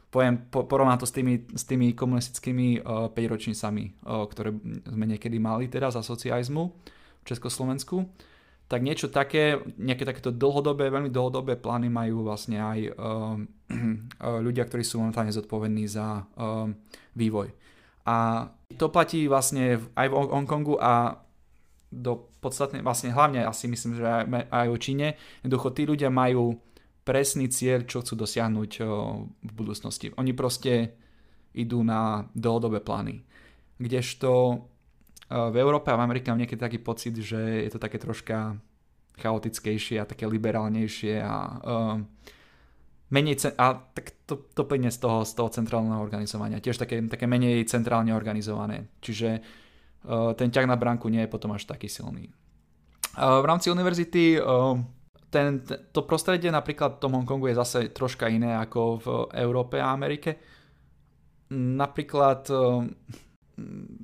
poviem, 0.08 0.48
po, 0.48 0.64
porovnám 0.64 1.04
to 1.04 1.10
s 1.10 1.12
tými, 1.12 1.44
s 1.52 1.68
tými 1.68 1.92
komunistickými 1.92 2.80
uh, 2.80 3.12
5 3.12 3.34
ročnicami, 3.34 3.92
uh, 4.08 4.24
ktoré 4.30 4.56
sme 4.88 5.06
niekedy 5.10 5.36
mali 5.42 5.68
teda 5.68 5.92
za 5.92 6.00
socializmu 6.00 6.64
v 7.20 7.24
Československu 7.28 8.08
tak 8.74 8.82
niečo 8.82 9.14
také, 9.14 9.62
nejaké 9.78 10.02
takéto 10.02 10.34
dlhodobé, 10.34 10.90
veľmi 10.90 11.14
dlhodobé 11.14 11.62
plány 11.62 11.94
majú 11.94 12.26
vlastne 12.26 12.58
aj 12.58 12.80
uh, 12.98 13.38
ľudia, 14.50 14.66
ktorí 14.66 14.82
sú 14.82 14.98
momentálne 14.98 15.30
zodpovední 15.30 15.86
za 15.86 16.26
uh, 16.26 16.66
vývoj. 17.14 17.54
A 18.10 18.50
to 18.74 18.90
platí 18.90 19.30
vlastne 19.30 19.78
aj 19.94 20.08
v 20.10 20.14
Hongkongu 20.18 20.82
a 20.82 21.22
do 21.94 22.34
podstatne, 22.42 22.82
vlastne 22.82 23.14
hlavne 23.14 23.46
asi 23.46 23.70
myslím, 23.70 24.02
že 24.02 24.04
aj, 24.10 24.50
aj 24.50 24.68
o 24.74 24.78
Číne. 24.82 25.08
Jednoducho 25.46 25.70
tí 25.78 25.86
ľudia 25.86 26.10
majú 26.10 26.58
presný 27.06 27.54
cieľ, 27.54 27.86
čo 27.86 28.02
chcú 28.02 28.26
dosiahnuť 28.26 28.72
v 29.46 29.52
budúcnosti. 29.54 30.10
Oni 30.18 30.34
proste 30.34 30.98
idú 31.54 31.86
na 31.86 32.26
dlhodobé 32.34 32.82
plány. 32.82 33.22
Kdežto 33.78 34.66
v 35.34 35.56
Európe 35.58 35.90
a 35.90 35.98
v 35.98 36.06
Amerike 36.06 36.30
mám 36.30 36.38
niekedy 36.38 36.62
taký 36.62 36.78
pocit, 36.78 37.18
že 37.18 37.66
je 37.66 37.70
to 37.74 37.82
také 37.82 37.98
troška 37.98 38.54
chaotickejšie 39.18 39.98
a 40.02 40.10
také 40.10 40.30
liberálnejšie 40.30 41.22
a 41.22 41.36
uh, 41.62 41.98
menej 43.14 43.54
a 43.58 43.78
tak 43.94 44.14
to, 44.26 44.46
to 44.54 44.62
plne 44.66 44.90
z 44.90 44.98
toho, 44.98 45.22
z 45.26 45.34
toho 45.38 45.50
centrálneho 45.54 46.02
organizovania. 46.02 46.62
Tiež 46.62 46.82
také, 46.82 47.02
také 47.10 47.30
menej 47.30 47.66
centrálne 47.70 48.14
organizované. 48.14 48.90
Čiže 49.02 49.42
uh, 50.06 50.34
ten 50.34 50.50
ťah 50.50 50.70
na 50.70 50.78
bránku 50.78 51.10
nie 51.10 51.26
je 51.26 51.34
potom 51.34 51.54
až 51.54 51.70
taký 51.70 51.90
silný. 51.90 52.30
Uh, 53.14 53.42
v 53.42 53.46
rámci 53.46 53.70
univerzity 53.70 54.42
uh, 54.42 54.78
ten, 55.30 55.66
to 55.66 56.06
prostredie 56.06 56.54
napríklad 56.54 56.98
v 56.98 57.02
tom 57.02 57.18
Hongkongu 57.18 57.50
je 57.50 57.58
zase 57.58 57.80
troška 57.90 58.30
iné 58.30 58.54
ako 58.54 58.82
v 59.02 59.08
Európe 59.42 59.82
a 59.82 59.90
Amerike. 59.90 60.38
Napríklad 61.54 62.50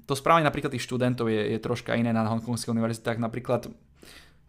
to 0.10 0.18
správanie 0.18 0.50
napríklad 0.50 0.74
tých 0.74 0.90
študentov 0.90 1.30
je, 1.30 1.54
je 1.54 1.60
troška 1.62 1.94
iné 1.94 2.10
na 2.10 2.26
hongkongských 2.26 2.74
univerzitách. 2.74 3.22
Napríklad 3.22 3.70
e, 3.70 3.72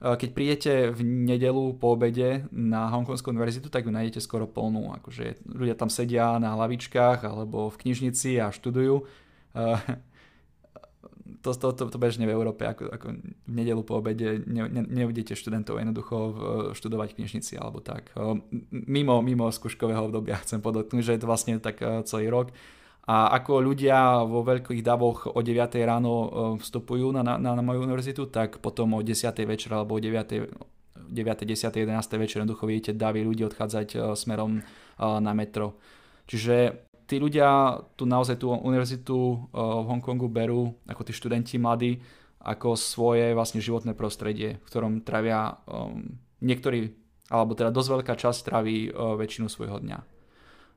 keď 0.01 0.29
prídete 0.33 0.73
v 0.89 1.05
nedelu 1.05 1.77
po 1.77 1.93
obede 1.93 2.49
na 2.49 2.89
Hongkongskú 2.89 3.29
univerzitu, 3.29 3.69
tak 3.69 3.85
ju 3.85 3.93
nájdete 3.93 4.25
skoro 4.25 4.49
plnú. 4.49 4.97
Akože 4.97 5.45
ľudia 5.45 5.77
tam 5.77 5.93
sedia 5.93 6.41
na 6.41 6.57
lavičkách 6.57 7.29
alebo 7.29 7.69
v 7.69 7.77
knižnici 7.77 8.41
a 8.41 8.49
študujú. 8.49 9.05
E, 9.05 9.61
to, 11.45 11.53
to, 11.53 11.77
to, 11.77 11.85
to 11.93 11.99
bežne 12.01 12.25
v 12.25 12.33
Európe, 12.33 12.65
ako, 12.65 12.89
ako 12.89 13.07
v 13.21 13.53
nedelu 13.53 13.85
po 13.85 14.01
obede 14.01 14.41
ne, 14.49 14.65
ne, 14.65 14.83
neuvidíte 14.89 15.37
študentov 15.37 15.77
jednoducho 15.77 16.17
v, 16.33 16.39
študovať 16.73 17.13
v 17.13 17.17
knižnici 17.21 17.61
alebo 17.61 17.85
tak. 17.85 18.17
E, 18.17 18.41
mimo, 18.73 19.21
mimo 19.21 19.53
skúškového 19.53 20.09
obdobia 20.09 20.41
chcem 20.41 20.65
podotknúť, 20.65 21.05
že 21.05 21.13
je 21.17 21.21
to 21.21 21.29
vlastne 21.29 21.61
tak 21.61 21.85
celý 22.09 22.33
rok. 22.33 22.57
A 23.09 23.33
ako 23.41 23.65
ľudia 23.65 24.23
vo 24.29 24.45
veľkých 24.45 24.85
davoch 24.85 25.27
o 25.29 25.41
9 25.41 25.57
ráno 25.83 26.13
e, 26.13 26.29
vstupujú 26.61 27.17
na, 27.17 27.25
na, 27.25 27.37
na 27.41 27.63
moju 27.65 27.83
univerzitu, 27.83 28.29
tak 28.29 28.61
potom 28.61 28.97
o 28.97 29.01
10 29.01 29.33
večer 29.49 29.73
alebo 29.73 29.97
o 29.97 30.01
9, 30.01 30.21
9 31.09 31.11
10, 31.11 31.89
11 31.89 31.91
večer 32.21 32.45
jednoducho 32.45 32.69
vidíte 32.69 32.93
davy 32.95 33.25
ľudí 33.25 33.43
odchádzať 33.49 33.89
e, 33.95 33.99
smerom 34.15 34.61
e, 34.61 34.63
na 35.01 35.33
metro. 35.33 35.81
Čiže 36.29 36.87
tí 37.11 37.19
ľudia 37.19 37.81
tu 37.99 38.07
naozaj 38.07 38.39
tú 38.39 38.55
univerzitu 38.55 39.51
v 39.51 39.85
Hongkongu 39.91 40.31
berú 40.31 40.79
ako 40.87 41.03
tí 41.03 41.11
študenti 41.11 41.59
mladí 41.59 41.99
ako 42.41 42.73
svoje 42.77 43.37
vlastne 43.37 43.61
životné 43.61 43.93
prostredie, 43.93 44.57
v 44.57 44.65
ktorom 44.65 45.05
travia 45.05 45.61
um, 45.69 46.17
niektorí, 46.41 46.97
alebo 47.29 47.53
teda 47.53 47.69
dosť 47.69 47.89
veľká 48.01 48.15
časť 48.17 48.41
traví 48.49 48.89
uh, 48.89 49.13
väčšinu 49.21 49.53
svojho 49.53 49.77
dňa. 49.85 50.20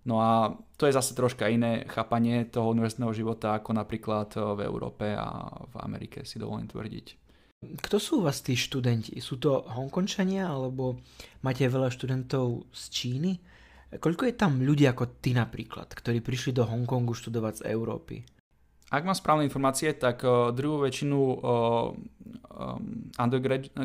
No 0.04 0.20
a 0.20 0.52
to 0.76 0.84
je 0.84 0.96
zase 0.96 1.16
troška 1.16 1.48
iné 1.48 1.88
chápanie 1.88 2.44
toho 2.52 2.76
univerzitného 2.76 3.14
života 3.16 3.56
ako 3.56 3.72
napríklad 3.72 4.36
eh, 4.36 4.42
v 4.44 4.60
Európe 4.68 5.06
a 5.16 5.48
v 5.68 5.76
Amerike 5.80 6.28
si 6.28 6.40
dovolím 6.40 6.68
tvrdiť. 6.68 7.24
Kto 7.64 7.96
sú 7.96 8.12
u 8.20 8.26
vás 8.28 8.44
tí 8.44 8.60
študenti? 8.60 9.16
Sú 9.24 9.40
to 9.40 9.64
Hongkončania 9.64 10.52
alebo 10.52 11.00
máte 11.48 11.64
veľa 11.64 11.88
študentov 11.88 12.68
z 12.76 12.84
Číny? 12.92 13.32
Koľko 13.94 14.28
je 14.28 14.36
tam 14.36 14.60
ľudí 14.60 14.84
ako 14.90 15.22
ty 15.24 15.32
napríklad, 15.32 15.88
ktorí 15.96 16.20
prišli 16.20 16.52
do 16.52 16.68
Hongkongu 16.68 17.16
študovať 17.16 17.64
z 17.64 17.64
Európy? 17.72 18.16
Ak 18.94 19.02
mám 19.02 19.18
správne 19.18 19.50
informácie, 19.50 19.90
tak 19.98 20.22
uh, 20.22 20.54
druhú 20.54 20.86
väčšinu 20.86 21.18
uh, 21.18 21.98
um, 22.54 23.10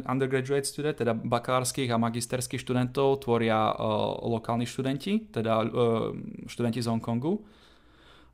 undergraduate 0.04 0.68
student, 0.68 1.00
teda 1.00 1.16
bakalárskych 1.16 1.88
a 1.88 1.96
magisterských 1.96 2.60
študentov 2.60 3.24
tvoria 3.24 3.72
uh, 3.72 4.20
lokálni 4.20 4.68
študenti, 4.68 5.32
teda 5.32 5.64
uh, 5.64 6.12
študenti 6.44 6.84
z 6.84 6.92
Hongkongu. 6.92 7.40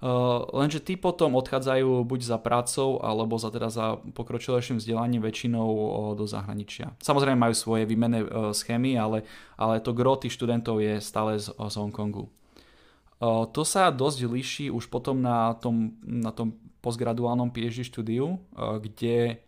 Uh, 0.02 0.42
lenže 0.50 0.82
tí 0.82 0.98
potom 0.98 1.38
odchádzajú 1.38 2.02
buď 2.02 2.20
za 2.26 2.42
prácou, 2.42 2.98
alebo 2.98 3.38
za, 3.38 3.54
teda 3.54 3.70
za 3.70 4.02
pokročilejším 4.10 4.82
vzdelaním 4.82 5.22
väčšinou 5.22 5.70
uh, 5.70 5.86
do 6.18 6.26
zahraničia. 6.26 6.90
Samozrejme 6.98 7.38
majú 7.38 7.54
svoje 7.54 7.86
výmenné 7.86 8.26
uh, 8.26 8.50
schémy, 8.50 8.98
ale, 8.98 9.22
ale 9.54 9.78
to 9.78 9.94
gro 9.94 10.18
tých 10.18 10.34
študentov 10.34 10.82
je 10.82 10.98
stále 10.98 11.38
z, 11.38 11.54
z 11.54 11.74
Hongkongu. 11.78 12.26
To 13.22 13.62
sa 13.62 13.94
dosť 13.94 14.18
líši 14.26 14.66
už 14.74 14.90
potom 14.90 15.22
na 15.22 15.54
tom, 15.56 15.96
na 16.02 16.34
tom 16.34 16.56
postgraduálnom 16.82 17.48
PhD 17.54 17.86
štúdiu, 17.86 18.42
kde 18.56 19.40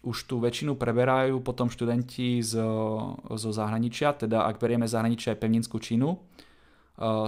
už 0.00 0.16
tú 0.24 0.40
väčšinu 0.40 0.80
preberajú 0.80 1.44
potom 1.44 1.68
študenti 1.68 2.40
z, 2.40 2.56
zo 3.36 3.50
zahraničia, 3.52 4.16
teda 4.16 4.48
ak 4.48 4.56
berieme 4.56 4.88
zahraničia 4.88 5.36
aj 5.36 5.40
pevninskú 5.44 5.76
Čínu, 5.76 6.16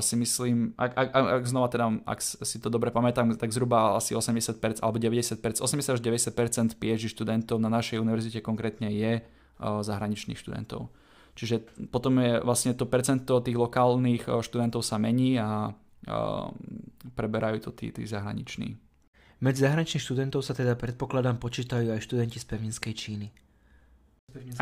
si 0.04 0.14
myslím, 0.20 0.76
ak, 0.76 0.92
ak, 0.92 1.08
ak 1.12 1.44
znova 1.48 1.68
teda, 1.72 1.86
ak 2.04 2.20
si 2.20 2.60
to 2.60 2.68
dobre 2.68 2.92
pamätám, 2.92 3.32
tak 3.40 3.52
zhruba 3.56 3.96
asi 3.96 4.12
80% 4.12 4.84
alebo 4.84 5.00
90%, 5.00 5.64
80 5.64 5.96
až 5.96 6.00
90% 6.00 6.76
PhD 6.76 7.08
študentov 7.08 7.56
na 7.56 7.72
našej 7.72 7.96
univerzite 7.96 8.44
konkrétne 8.44 8.92
je 8.92 9.24
zahraničných 9.60 10.36
študentov. 10.36 10.92
Čiže 11.32 11.88
potom 11.88 12.20
je 12.20 12.44
vlastne 12.44 12.76
to 12.76 12.84
percento 12.84 13.40
tých 13.40 13.56
lokálnych 13.56 14.28
eh, 14.28 14.40
študentov 14.44 14.84
sa 14.84 15.00
mení 15.00 15.40
a, 15.40 15.72
a 16.06 16.16
preberajú 17.16 17.68
to 17.68 17.70
tí, 17.72 17.88
tí 17.90 18.04
zahraniční. 18.04 18.76
Medzi 19.42 19.66
zahraničných 19.66 20.06
študentov 20.06 20.46
sa 20.46 20.54
teda 20.54 20.78
predpokladám 20.78 21.42
počítajú 21.42 21.90
aj 21.90 22.04
študenti 22.06 22.38
z 22.38 22.46
pevninskej 22.46 22.94
Číny. 22.94 23.28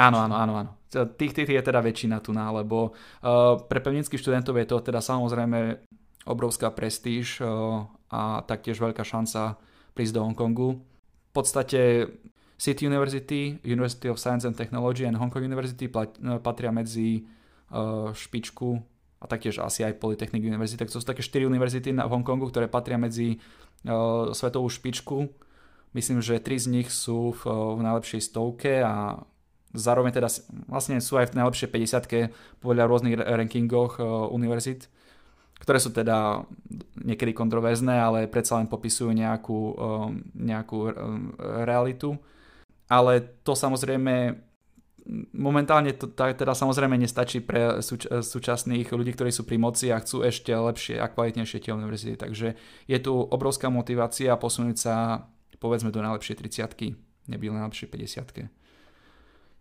Áno, 0.01 0.19
áno, 0.25 0.35
áno, 0.35 0.53
áno. 0.57 0.73
Tých, 0.91 1.37
tých 1.37 1.53
je 1.53 1.63
teda 1.63 1.85
väčšina 1.85 2.19
tu, 2.25 2.33
lebo 2.35 2.91
uh, 2.91 3.61
pre 3.71 3.79
pevninských 3.79 4.19
študentov 4.19 4.57
je 4.59 4.67
to 4.67 4.77
teda 4.83 4.99
samozrejme 4.99 5.79
obrovská 6.27 6.73
prestíž 6.75 7.45
uh, 7.45 7.87
a 8.11 8.43
taktiež 8.43 8.83
veľká 8.83 9.05
šanca 9.05 9.61
prísť 9.95 10.17
do 10.17 10.21
Hongkongu. 10.27 10.71
V 10.81 11.33
podstate 11.37 12.11
City 12.61 12.85
University, 12.85 13.57
University 13.65 14.13
of 14.13 14.21
Science 14.21 14.45
and 14.45 14.53
Technology 14.53 15.09
and 15.09 15.17
Hong 15.17 15.33
Kong 15.33 15.41
University 15.41 15.89
no, 16.21 16.45
patria 16.45 16.69
medzi 16.69 17.25
uh, 17.73 18.13
špičku 18.13 18.77
a 19.17 19.25
taktiež 19.25 19.65
asi 19.65 19.81
aj 19.81 19.97
Polytechnic 19.97 20.45
University. 20.45 20.77
Tak 20.77 20.93
to 20.93 21.01
sú 21.01 21.09
také 21.09 21.25
4 21.25 21.49
univerzity 21.49 21.89
v 21.97 22.13
Hongkongu, 22.13 22.53
ktoré 22.53 22.69
patria 22.69 23.01
medzi 23.01 23.41
uh, 23.89 24.29
svetovú 24.37 24.69
špičku. 24.69 25.33
Myslím, 25.97 26.21
že 26.21 26.37
tri 26.37 26.61
z 26.61 26.69
nich 26.69 26.93
sú 26.93 27.33
v, 27.33 27.43
v 27.49 27.81
najlepšej 27.81 28.29
stovke 28.29 28.85
a 28.85 29.25
zároveň 29.73 30.21
teda 30.21 30.29
vlastne 30.69 31.01
sú 31.01 31.17
aj 31.17 31.33
v 31.33 31.41
najlepšej 31.41 31.69
50 31.73 32.61
podľa 32.61 32.85
rôznych 32.85 33.17
rankingoch 33.17 33.97
uh, 33.97 34.29
univerzit, 34.29 34.93
ktoré 35.65 35.81
sú 35.81 35.97
teda 35.97 36.45
niekedy 37.01 37.33
kontroverzné, 37.33 37.97
ale 37.97 38.29
predsa 38.29 38.61
len 38.61 38.69
popisujú 38.69 39.17
nejakú, 39.17 39.61
um, 39.81 40.21
nejakú 40.37 40.79
um, 40.93 40.93
realitu. 41.65 42.21
Ale 42.91 43.23
to 43.47 43.55
samozrejme 43.55 44.43
momentálne 45.33 45.93
to 45.97 46.11
teda 46.13 46.53
samozrejme 46.53 46.95
nestačí 46.99 47.41
pre 47.43 47.81
súč- 47.83 48.09
súčasných 48.09 48.93
ľudí, 48.93 49.17
ktorí 49.17 49.31
sú 49.33 49.49
pri 49.49 49.57
moci 49.59 49.91
a 49.91 50.01
chcú 50.01 50.23
ešte 50.23 50.53
lepšie 50.53 50.97
a 51.01 51.11
kvalitnejšie 51.11 51.59
tie 51.63 51.73
univerzity. 51.75 52.17
Takže 52.21 52.55
je 52.87 52.99
tu 53.01 53.13
obrovská 53.15 53.73
motivácia 53.73 54.35
posunúť 54.37 54.77
sa 54.77 54.95
povedzme 55.61 55.93
do 55.93 56.01
najlepšej 56.01 56.41
30 56.41 57.29
nebyl 57.29 57.53
najlepšej 57.53 57.89
50 57.93 58.49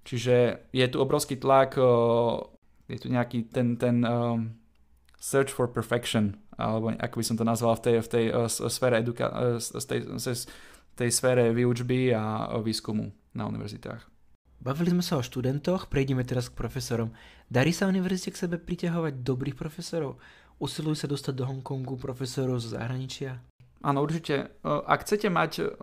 Čiže 0.07 0.35
je 0.73 0.85
tu 0.89 0.97
obrovský 0.97 1.35
tlak, 1.37 1.75
je 2.87 2.97
tu 2.97 3.07
nejaký 3.11 3.51
ten, 3.51 3.75
ten 3.75 4.01
um, 4.07 4.57
search 5.19 5.53
for 5.53 5.69
perfection, 5.69 6.39
alebo 6.55 6.95
ako 6.97 7.15
by 7.19 7.25
som 7.27 7.37
to 7.37 7.45
nazval 7.45 7.75
v 7.77 7.83
tej, 7.83 7.95
v 8.01 8.09
tej 8.09 8.25
uh, 8.31 8.47
sfére 8.47 9.03
eduka- 9.03 9.29
uh, 9.29 9.59
tej, 9.59 10.07
tej 10.95 11.09
sfére 11.13 11.51
výučby 11.51 12.15
a 12.15 12.57
výskumu 12.63 13.11
na 13.33 13.49
univerzitách. 13.49 14.05
Bavili 14.59 14.91
sme 14.91 15.03
sa 15.05 15.15
o 15.15 15.23
študentoch, 15.23 15.87
prejdeme 15.87 16.27
teraz 16.27 16.51
k 16.51 16.59
profesorom. 16.59 17.15
Darí 17.47 17.71
sa 17.71 17.87
univerzite 17.87 18.35
k 18.35 18.41
sebe 18.43 18.59
priťahovať 18.59 19.23
dobrých 19.23 19.55
profesorov? 19.55 20.19
Usilujú 20.59 20.99
sa 20.99 21.07
dostať 21.07 21.33
do 21.39 21.47
Hongkongu 21.47 21.95
profesorov 21.95 22.59
z 22.59 22.75
zahraničia? 22.75 23.39
Áno, 23.79 24.03
určite. 24.03 24.59
Ak 24.67 25.07
chcete 25.07 25.31
mať 25.31 25.79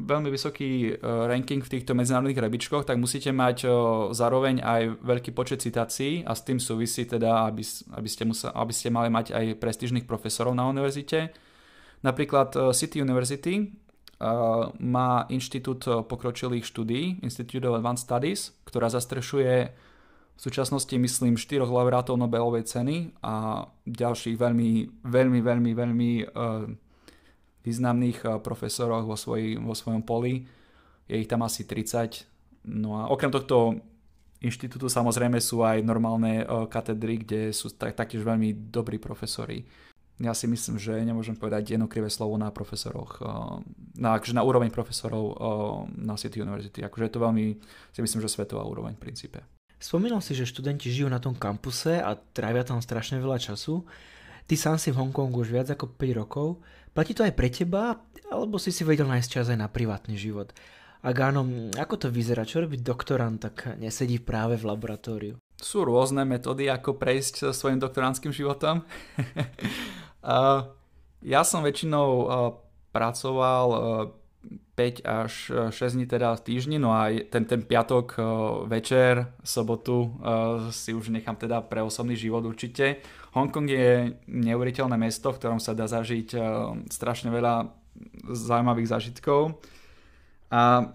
veľmi 0.00 0.32
vysoký 0.32 0.96
ranking 1.04 1.60
v 1.60 1.68
týchto 1.76 1.92
medzinárodných 1.92 2.40
rebičkoch, 2.40 2.88
tak 2.88 2.96
musíte 2.96 3.28
mať 3.36 3.68
zároveň 4.16 4.64
aj 4.64 5.04
veľký 5.04 5.36
počet 5.36 5.60
citácií 5.60 6.24
a 6.24 6.32
s 6.32 6.40
tým 6.48 6.56
súvisí 6.56 7.04
teda, 7.04 7.44
aby, 7.44 7.60
aby, 7.92 8.08
ste, 8.08 8.24
musel, 8.24 8.48
aby 8.56 8.72
ste 8.72 8.88
mali 8.88 9.12
mať 9.12 9.36
aj 9.36 9.60
prestížnych 9.60 10.08
profesorov 10.08 10.56
na 10.56 10.64
univerzite. 10.64 11.36
Napríklad 12.00 12.72
City 12.72 13.04
University 13.04 13.68
má 14.80 15.28
Inštitút 15.28 16.08
pokročilých 16.08 16.64
štúdí, 16.64 17.20
Institute 17.20 17.68
of 17.68 17.76
Advanced 17.76 18.08
Studies, 18.08 18.56
ktorá 18.64 18.88
zastrešuje 18.88 19.54
v 20.36 20.40
súčasnosti 20.40 20.92
myslím 20.92 21.40
štyroch 21.40 21.68
laureátov 21.68 22.20
Nobelovej 22.20 22.68
ceny 22.68 23.16
a 23.24 23.64
ďalších 23.88 24.36
veľmi, 24.36 25.04
veľmi, 25.04 25.40
veľmi, 25.40 25.70
veľmi 25.72 26.10
uh, 26.28 26.68
významných 27.64 28.40
profesoroch 28.44 29.08
vo, 29.08 29.16
svoj, 29.16 29.60
vo 29.60 29.72
svojom 29.72 30.04
poli. 30.04 30.44
Je 31.08 31.16
ich 31.20 31.28
tam 31.28 31.44
asi 31.44 31.64
30. 31.64 32.24
No 32.68 33.00
a 33.00 33.08
okrem 33.08 33.32
tohto 33.32 33.80
inštitútu 34.44 34.92
samozrejme 34.92 35.40
sú 35.40 35.64
aj 35.64 35.80
normálne 35.82 36.44
katedry, 36.68 37.24
kde 37.24 37.40
sú 37.50 37.72
tak, 37.72 37.96
taktiež 37.96 38.22
veľmi 38.22 38.70
dobrí 38.70 39.00
profesori 39.00 39.64
ja 40.16 40.32
si 40.32 40.48
myslím, 40.48 40.80
že 40.80 40.96
nemôžem 41.04 41.36
povedať 41.36 41.76
jedno 41.76 41.92
krivé 41.92 42.08
slovo 42.08 42.40
na 42.40 42.48
profesoroch, 42.48 43.20
eh, 43.20 43.28
na, 44.00 44.16
akože 44.16 44.32
na 44.32 44.42
úroveň 44.44 44.72
profesorov 44.72 45.24
eh, 45.28 45.36
na 46.00 46.16
City 46.16 46.40
University. 46.40 46.80
Akože 46.80 47.04
je 47.08 47.12
to 47.12 47.20
veľmi, 47.20 47.44
si 47.92 48.00
myslím, 48.00 48.20
že 48.24 48.32
svetová 48.32 48.64
úroveň 48.64 48.96
v 48.96 49.02
princípe. 49.02 49.44
Spomínal 49.76 50.24
si, 50.24 50.32
že 50.32 50.48
študenti 50.48 50.88
žijú 50.88 51.12
na 51.12 51.20
tom 51.20 51.36
kampuse 51.36 52.00
a 52.00 52.16
trávia 52.16 52.64
tam 52.64 52.80
strašne 52.80 53.20
veľa 53.20 53.36
času. 53.36 53.84
Ty 54.48 54.54
sám 54.56 54.76
si 54.80 54.88
v 54.88 55.04
Hongkongu 55.04 55.44
už 55.44 55.52
viac 55.52 55.68
ako 55.68 55.92
5 55.92 56.20
rokov. 56.22 56.64
Platí 56.96 57.12
to 57.12 57.20
aj 57.20 57.36
pre 57.36 57.52
teba, 57.52 58.00
alebo 58.32 58.56
si 58.56 58.72
si 58.72 58.88
vedel 58.88 59.04
nájsť 59.04 59.28
čas 59.28 59.46
aj 59.52 59.58
na 59.60 59.68
privátny 59.68 60.16
život? 60.16 60.56
Ak 61.04 61.16
áno, 61.20 61.44
ako 61.76 61.94
to 62.00 62.08
vyzerá? 62.08 62.48
Čo 62.48 62.64
robí 62.64 62.80
doktorant, 62.80 63.36
tak 63.36 63.76
nesedí 63.76 64.16
práve 64.16 64.56
v 64.56 64.64
laboratóriu? 64.64 65.36
Sú 65.56 65.88
rôzne 65.88 66.28
metódy, 66.28 66.68
ako 66.68 67.00
prejsť 67.00 67.56
svojim 67.56 67.80
doktorantským 67.80 68.28
životom. 68.28 68.84
ja 71.34 71.42
som 71.48 71.64
väčšinou 71.64 72.28
pracoval 72.92 73.68
5 74.76 75.00
až 75.08 75.32
6 75.72 75.96
dní 75.96 76.04
teda 76.04 76.36
v 76.36 76.44
týždni, 76.44 76.76
no 76.76 76.92
a 76.92 77.08
ten, 77.32 77.48
ten 77.48 77.64
piatok 77.64 78.20
večer, 78.68 79.32
sobotu 79.40 80.12
si 80.68 80.92
už 80.92 81.08
nechám 81.08 81.40
teda 81.40 81.64
pre 81.64 81.80
osobný 81.80 82.20
život 82.20 82.44
určite. 82.44 83.00
Hongkong 83.32 83.68
je 83.68 84.12
neuveriteľné 84.28 85.00
mesto, 85.00 85.32
v 85.32 85.40
ktorom 85.40 85.60
sa 85.60 85.72
dá 85.72 85.88
zažiť 85.88 86.36
strašne 86.92 87.32
veľa 87.32 87.72
zaujímavých 88.28 88.92
zážitkov. 88.92 89.56
A 90.52 90.92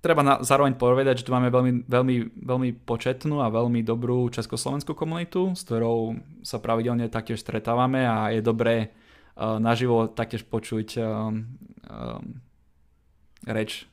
treba 0.00 0.24
na, 0.24 0.40
zároveň 0.40 0.74
povedať, 0.80 1.22
že 1.22 1.26
tu 1.28 1.32
máme 1.32 1.52
veľmi, 1.52 1.84
veľmi, 1.84 2.16
veľmi 2.40 2.70
početnú 2.88 3.44
a 3.44 3.52
veľmi 3.52 3.84
dobrú 3.84 4.28
československú 4.32 4.96
komunitu, 4.96 5.52
s 5.52 5.64
ktorou 5.68 6.16
sa 6.40 6.56
pravidelne 6.56 7.06
taktiež 7.12 7.44
stretávame 7.44 8.08
a 8.08 8.32
je 8.32 8.40
dobré 8.40 8.90
uh, 9.36 9.60
naživo 9.60 10.08
taktiež 10.08 10.48
počuť 10.48 10.88
uh, 10.96 11.04
uh, 11.04 12.20
reč, 13.44 13.84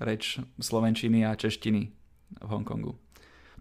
reč 0.00 0.40
slovenčiny 0.56 1.28
a 1.28 1.36
češtiny 1.36 1.82
v 2.40 2.48
Hongkongu. 2.48 2.96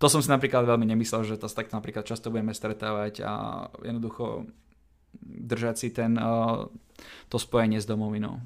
To 0.02 0.08
som 0.12 0.20
si 0.20 0.28
napríklad 0.32 0.68
veľmi 0.68 0.90
nemyslel, 0.90 1.24
že 1.24 1.40
to 1.40 1.48
takto 1.48 1.78
napríklad 1.78 2.04
často 2.04 2.34
budeme 2.34 2.52
stretávať 2.52 3.24
a 3.24 3.34
jednoducho 3.84 4.48
držať 5.24 5.76
si 5.76 5.88
ten, 5.92 6.16
uh, 6.16 6.68
to 7.28 7.36
spojenie 7.36 7.84
s 7.84 7.88
domovinou. 7.88 8.40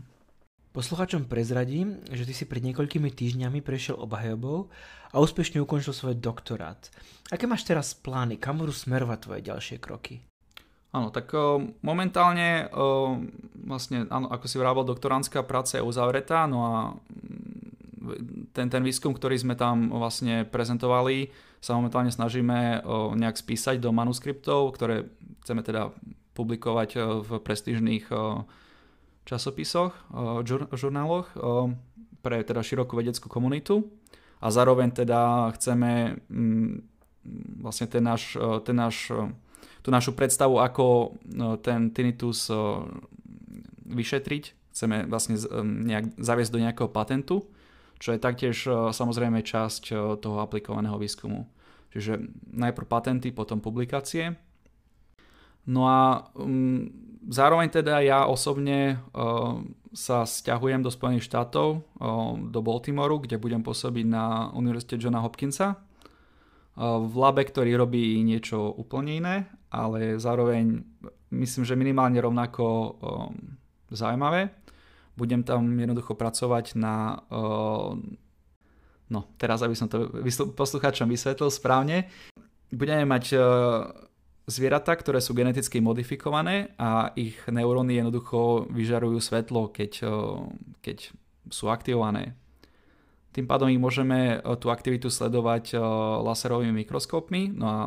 Posluchačom 0.78 1.26
prezradím, 1.26 2.06
že 2.06 2.22
ty 2.22 2.38
si 2.38 2.46
pred 2.46 2.62
niekoľkými 2.62 3.10
týždňami 3.10 3.66
prešiel 3.66 3.98
obhajobou 3.98 4.70
a 5.10 5.18
úspešne 5.18 5.58
ukončil 5.58 5.90
svoj 5.90 6.14
doktorát. 6.14 6.78
Aké 7.34 7.50
máš 7.50 7.66
teraz 7.66 7.98
plány? 7.98 8.38
Kam 8.38 8.62
budú 8.62 8.70
smerovať 8.70 9.18
tvoje 9.26 9.42
ďalšie 9.42 9.82
kroky? 9.82 10.22
Áno, 10.94 11.10
tak 11.10 11.34
o, 11.34 11.66
momentálne 11.82 12.70
o, 12.70 13.18
vlastne, 13.58 14.06
áno, 14.06 14.30
ako 14.30 14.46
si 14.46 14.62
vrával, 14.62 14.86
doktoránska 14.86 15.42
práca 15.42 15.82
je 15.82 15.88
uzavretá, 15.88 16.46
no 16.46 16.60
a 16.62 16.74
mm, 16.94 18.54
ten, 18.54 18.70
ten 18.70 18.86
výskum, 18.86 19.18
ktorý 19.18 19.34
sme 19.34 19.58
tam 19.58 19.90
vlastne 19.90 20.46
prezentovali, 20.46 21.34
sa 21.58 21.74
momentálne 21.74 22.14
snažíme 22.14 22.86
o, 22.86 23.18
nejak 23.18 23.42
spísať 23.42 23.82
do 23.82 23.90
manuskriptov, 23.90 24.78
ktoré 24.78 25.10
chceme 25.42 25.66
teda 25.66 25.90
publikovať 26.38 27.02
v 27.26 27.30
prestížnych 27.42 28.14
časopisoch, 29.28 29.92
žur, 30.48 30.72
žurnáloch 30.72 31.28
pre 32.24 32.42
teda 32.48 32.64
širokú 32.64 32.96
vedeckú 32.96 33.28
komunitu 33.28 33.92
a 34.40 34.48
zároveň 34.48 34.96
teda 34.96 35.52
chceme 35.60 36.16
mm, 36.32 36.74
vlastne 37.60 37.92
ten 37.92 38.04
náš, 38.08 38.40
ten 38.64 38.76
náš, 38.80 39.12
tú 39.84 39.90
našu 39.92 40.16
predstavu, 40.16 40.64
ako 40.64 41.20
ten 41.60 41.92
tinnitus 41.92 42.48
vyšetriť, 43.88 44.44
chceme 44.72 45.12
vlastne 45.12 45.36
nejak 45.64 46.16
zaviesť 46.16 46.52
do 46.56 46.64
nejakého 46.64 46.90
patentu, 46.92 47.52
čo 48.00 48.16
je 48.16 48.20
taktiež 48.22 48.56
samozrejme 48.96 49.44
časť 49.44 49.92
toho 50.24 50.38
aplikovaného 50.40 50.96
výskumu. 50.96 51.50
Čiže 51.92 52.20
najprv 52.54 52.88
patenty, 52.88 53.34
potom 53.34 53.64
publikácie. 53.64 54.38
No 55.68 55.88
a 55.88 56.30
um, 56.36 57.07
zároveň 57.28 57.70
teda 57.70 58.00
ja 58.02 58.26
osobne 58.26 59.04
uh, 59.14 59.60
sa 59.92 60.24
stiahujem 60.24 60.80
do 60.80 60.92
Spojených 60.92 61.28
štátov, 61.28 61.68
uh, 61.78 62.34
do 62.40 62.60
Baltimoru, 62.64 63.20
kde 63.24 63.38
budem 63.38 63.62
pôsobiť 63.62 64.06
na 64.08 64.50
Univerzite 64.56 64.98
Johna 64.98 65.22
Hopkinsa 65.22 65.76
uh, 65.76 65.78
v 67.04 67.14
labe, 67.20 67.44
ktorý 67.44 67.76
robí 67.76 68.24
niečo 68.24 68.72
úplne 68.74 69.12
iné, 69.20 69.36
ale 69.68 70.16
zároveň 70.18 70.82
myslím, 71.36 71.68
že 71.68 71.76
minimálne 71.76 72.18
rovnako 72.24 72.64
um, 72.64 72.96
zaujímavé. 73.92 74.56
Budem 75.18 75.42
tam 75.42 75.66
jednoducho 75.74 76.14
pracovať 76.14 76.78
na 76.78 77.18
no 79.10 79.20
teraz 79.42 79.66
aby 79.66 79.74
som 79.74 79.90
to 79.90 80.14
poslucháčom 80.54 81.10
vysvetlil 81.10 81.50
správne. 81.50 82.06
Budeme 82.70 83.02
mať 83.08 83.34
zvieratá, 84.48 84.96
ktoré 84.96 85.20
sú 85.20 85.36
geneticky 85.36 85.84
modifikované 85.84 86.72
a 86.80 87.12
ich 87.20 87.36
neuróny 87.46 88.00
jednoducho 88.00 88.72
vyžarujú 88.72 89.20
svetlo, 89.20 89.68
keď, 89.68 90.08
keď 90.80 91.12
sú 91.52 91.68
aktivované. 91.68 92.32
Tým 93.36 93.46
pádom 93.46 93.68
ich 93.70 93.78
môžeme 93.78 94.42
tú 94.58 94.72
aktivitu 94.72 95.12
sledovať 95.12 95.78
laserovými 96.24 96.88
mikroskopmi. 96.88 97.54
No 97.54 97.66
a 97.68 97.80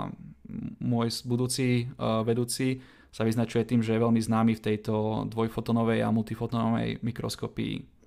môj 0.78 1.26
budúci 1.26 1.90
vedúci 2.28 2.84
sa 3.10 3.26
vyznačuje 3.26 3.66
tým, 3.66 3.82
že 3.82 3.98
je 3.98 4.04
veľmi 4.04 4.22
známy 4.22 4.54
v 4.54 4.64
tejto 4.70 5.26
dvojfotonovej 5.26 6.06
a 6.06 6.14
multifotonovej 6.14 7.02
mikroskopii. 7.02 7.99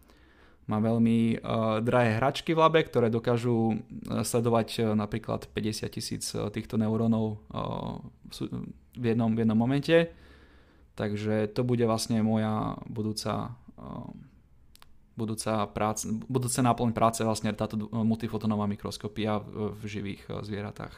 Má 0.64 0.80
veľmi 0.80 1.44
uh, 1.44 1.84
drahé 1.84 2.24
hračky 2.24 2.56
v 2.56 2.64
labe, 2.64 2.80
ktoré 2.88 3.12
dokážu 3.12 3.84
sledovať 4.08 4.70
uh, 4.80 4.84
napríklad 4.96 5.52
50 5.52 5.92
tisíc 5.92 6.32
uh, 6.32 6.48
týchto 6.48 6.80
neurónov 6.80 7.44
uh, 7.52 8.00
v, 8.96 9.04
jednom, 9.04 9.36
v 9.36 9.44
jednom 9.44 9.60
momente. 9.60 10.08
Takže 10.94 11.52
to 11.52 11.68
bude 11.68 11.84
vlastne 11.84 12.24
moja 12.24 12.80
budúca 12.88 13.60
uh, 13.76 14.08
budúca 15.14 15.70
práca, 15.70 16.10
budúce 16.10 16.58
náplň 16.58 16.90
práce 16.90 17.22
vlastne 17.22 17.54
táto 17.54 17.78
multifotonová 17.94 18.66
mikroskopia 18.66 19.38
v, 19.42 19.78
v 19.78 19.82
živých 19.86 20.22
uh, 20.30 20.42
zvieratách. 20.42 20.94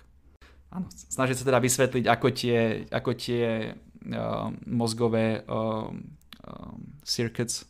Áno, 0.76 0.88
snažiť 0.92 1.36
sa 1.40 1.48
teda 1.48 1.60
vysvetliť, 1.64 2.06
ako 2.10 2.28
tie, 2.36 2.60
ako 2.92 3.12
tie 3.16 3.72
uh, 3.72 4.52
mozgové 4.68 5.44
uh, 5.46 5.88
uh, 5.88 6.74
circuits, 7.06 7.64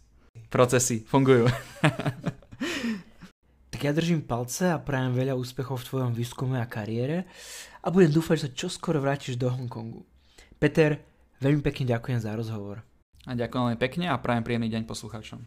procesy 0.56 1.04
fungujú. 1.04 1.52
tak 3.76 3.82
ja 3.84 3.92
držím 3.92 4.24
palce 4.24 4.72
a 4.72 4.80
prajem 4.80 5.12
veľa 5.12 5.36
úspechov 5.36 5.84
v 5.84 5.88
tvojom 5.92 6.12
výskume 6.16 6.64
a 6.64 6.64
kariére 6.64 7.28
a 7.84 7.92
budem 7.92 8.16
dúfať, 8.16 8.36
že 8.40 8.44
sa 8.48 8.56
čoskoro 8.56 9.04
vrátiš 9.04 9.36
do 9.36 9.52
Hongkongu. 9.52 10.08
Peter, 10.56 11.04
veľmi 11.44 11.60
pekne 11.60 11.92
ďakujem 11.92 12.24
za 12.24 12.32
rozhovor. 12.32 12.88
A 13.28 13.36
ďakujem 13.36 13.76
veľmi 13.76 13.82
pekne 13.84 14.08
a 14.08 14.16
prajem 14.16 14.48
príjemný 14.48 14.72
deň 14.72 14.88
poslucháčom. 14.88 15.44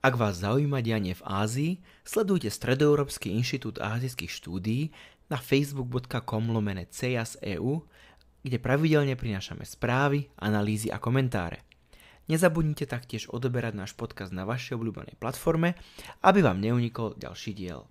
Ak 0.00 0.16
vás 0.16 0.40
zaujíma 0.40 0.80
dianie 0.80 1.12
v 1.12 1.20
Ázii, 1.28 1.72
sledujte 2.00 2.48
Stredoeurópsky 2.48 3.28
inštitút 3.36 3.76
ázijských 3.76 4.32
štúdií 4.32 4.88
na 5.28 5.36
facebook.com 5.36 6.48
lomene 6.48 6.88
CEAS.eu, 6.88 7.84
kde 8.46 8.62
pravidelne 8.62 9.18
prinášame 9.18 9.66
správy, 9.66 10.30
analýzy 10.38 10.88
a 10.88 11.02
komentáre. 11.02 11.66
Nezabudnite 12.30 12.86
taktiež 12.86 13.26
odoberať 13.26 13.74
náš 13.74 13.92
podcast 13.98 14.30
na 14.30 14.46
vašej 14.46 14.78
obľúbenej 14.78 15.18
platforme, 15.18 15.74
aby 16.22 16.46
vám 16.46 16.62
neunikol 16.62 17.18
ďalší 17.18 17.58
diel. 17.58 17.89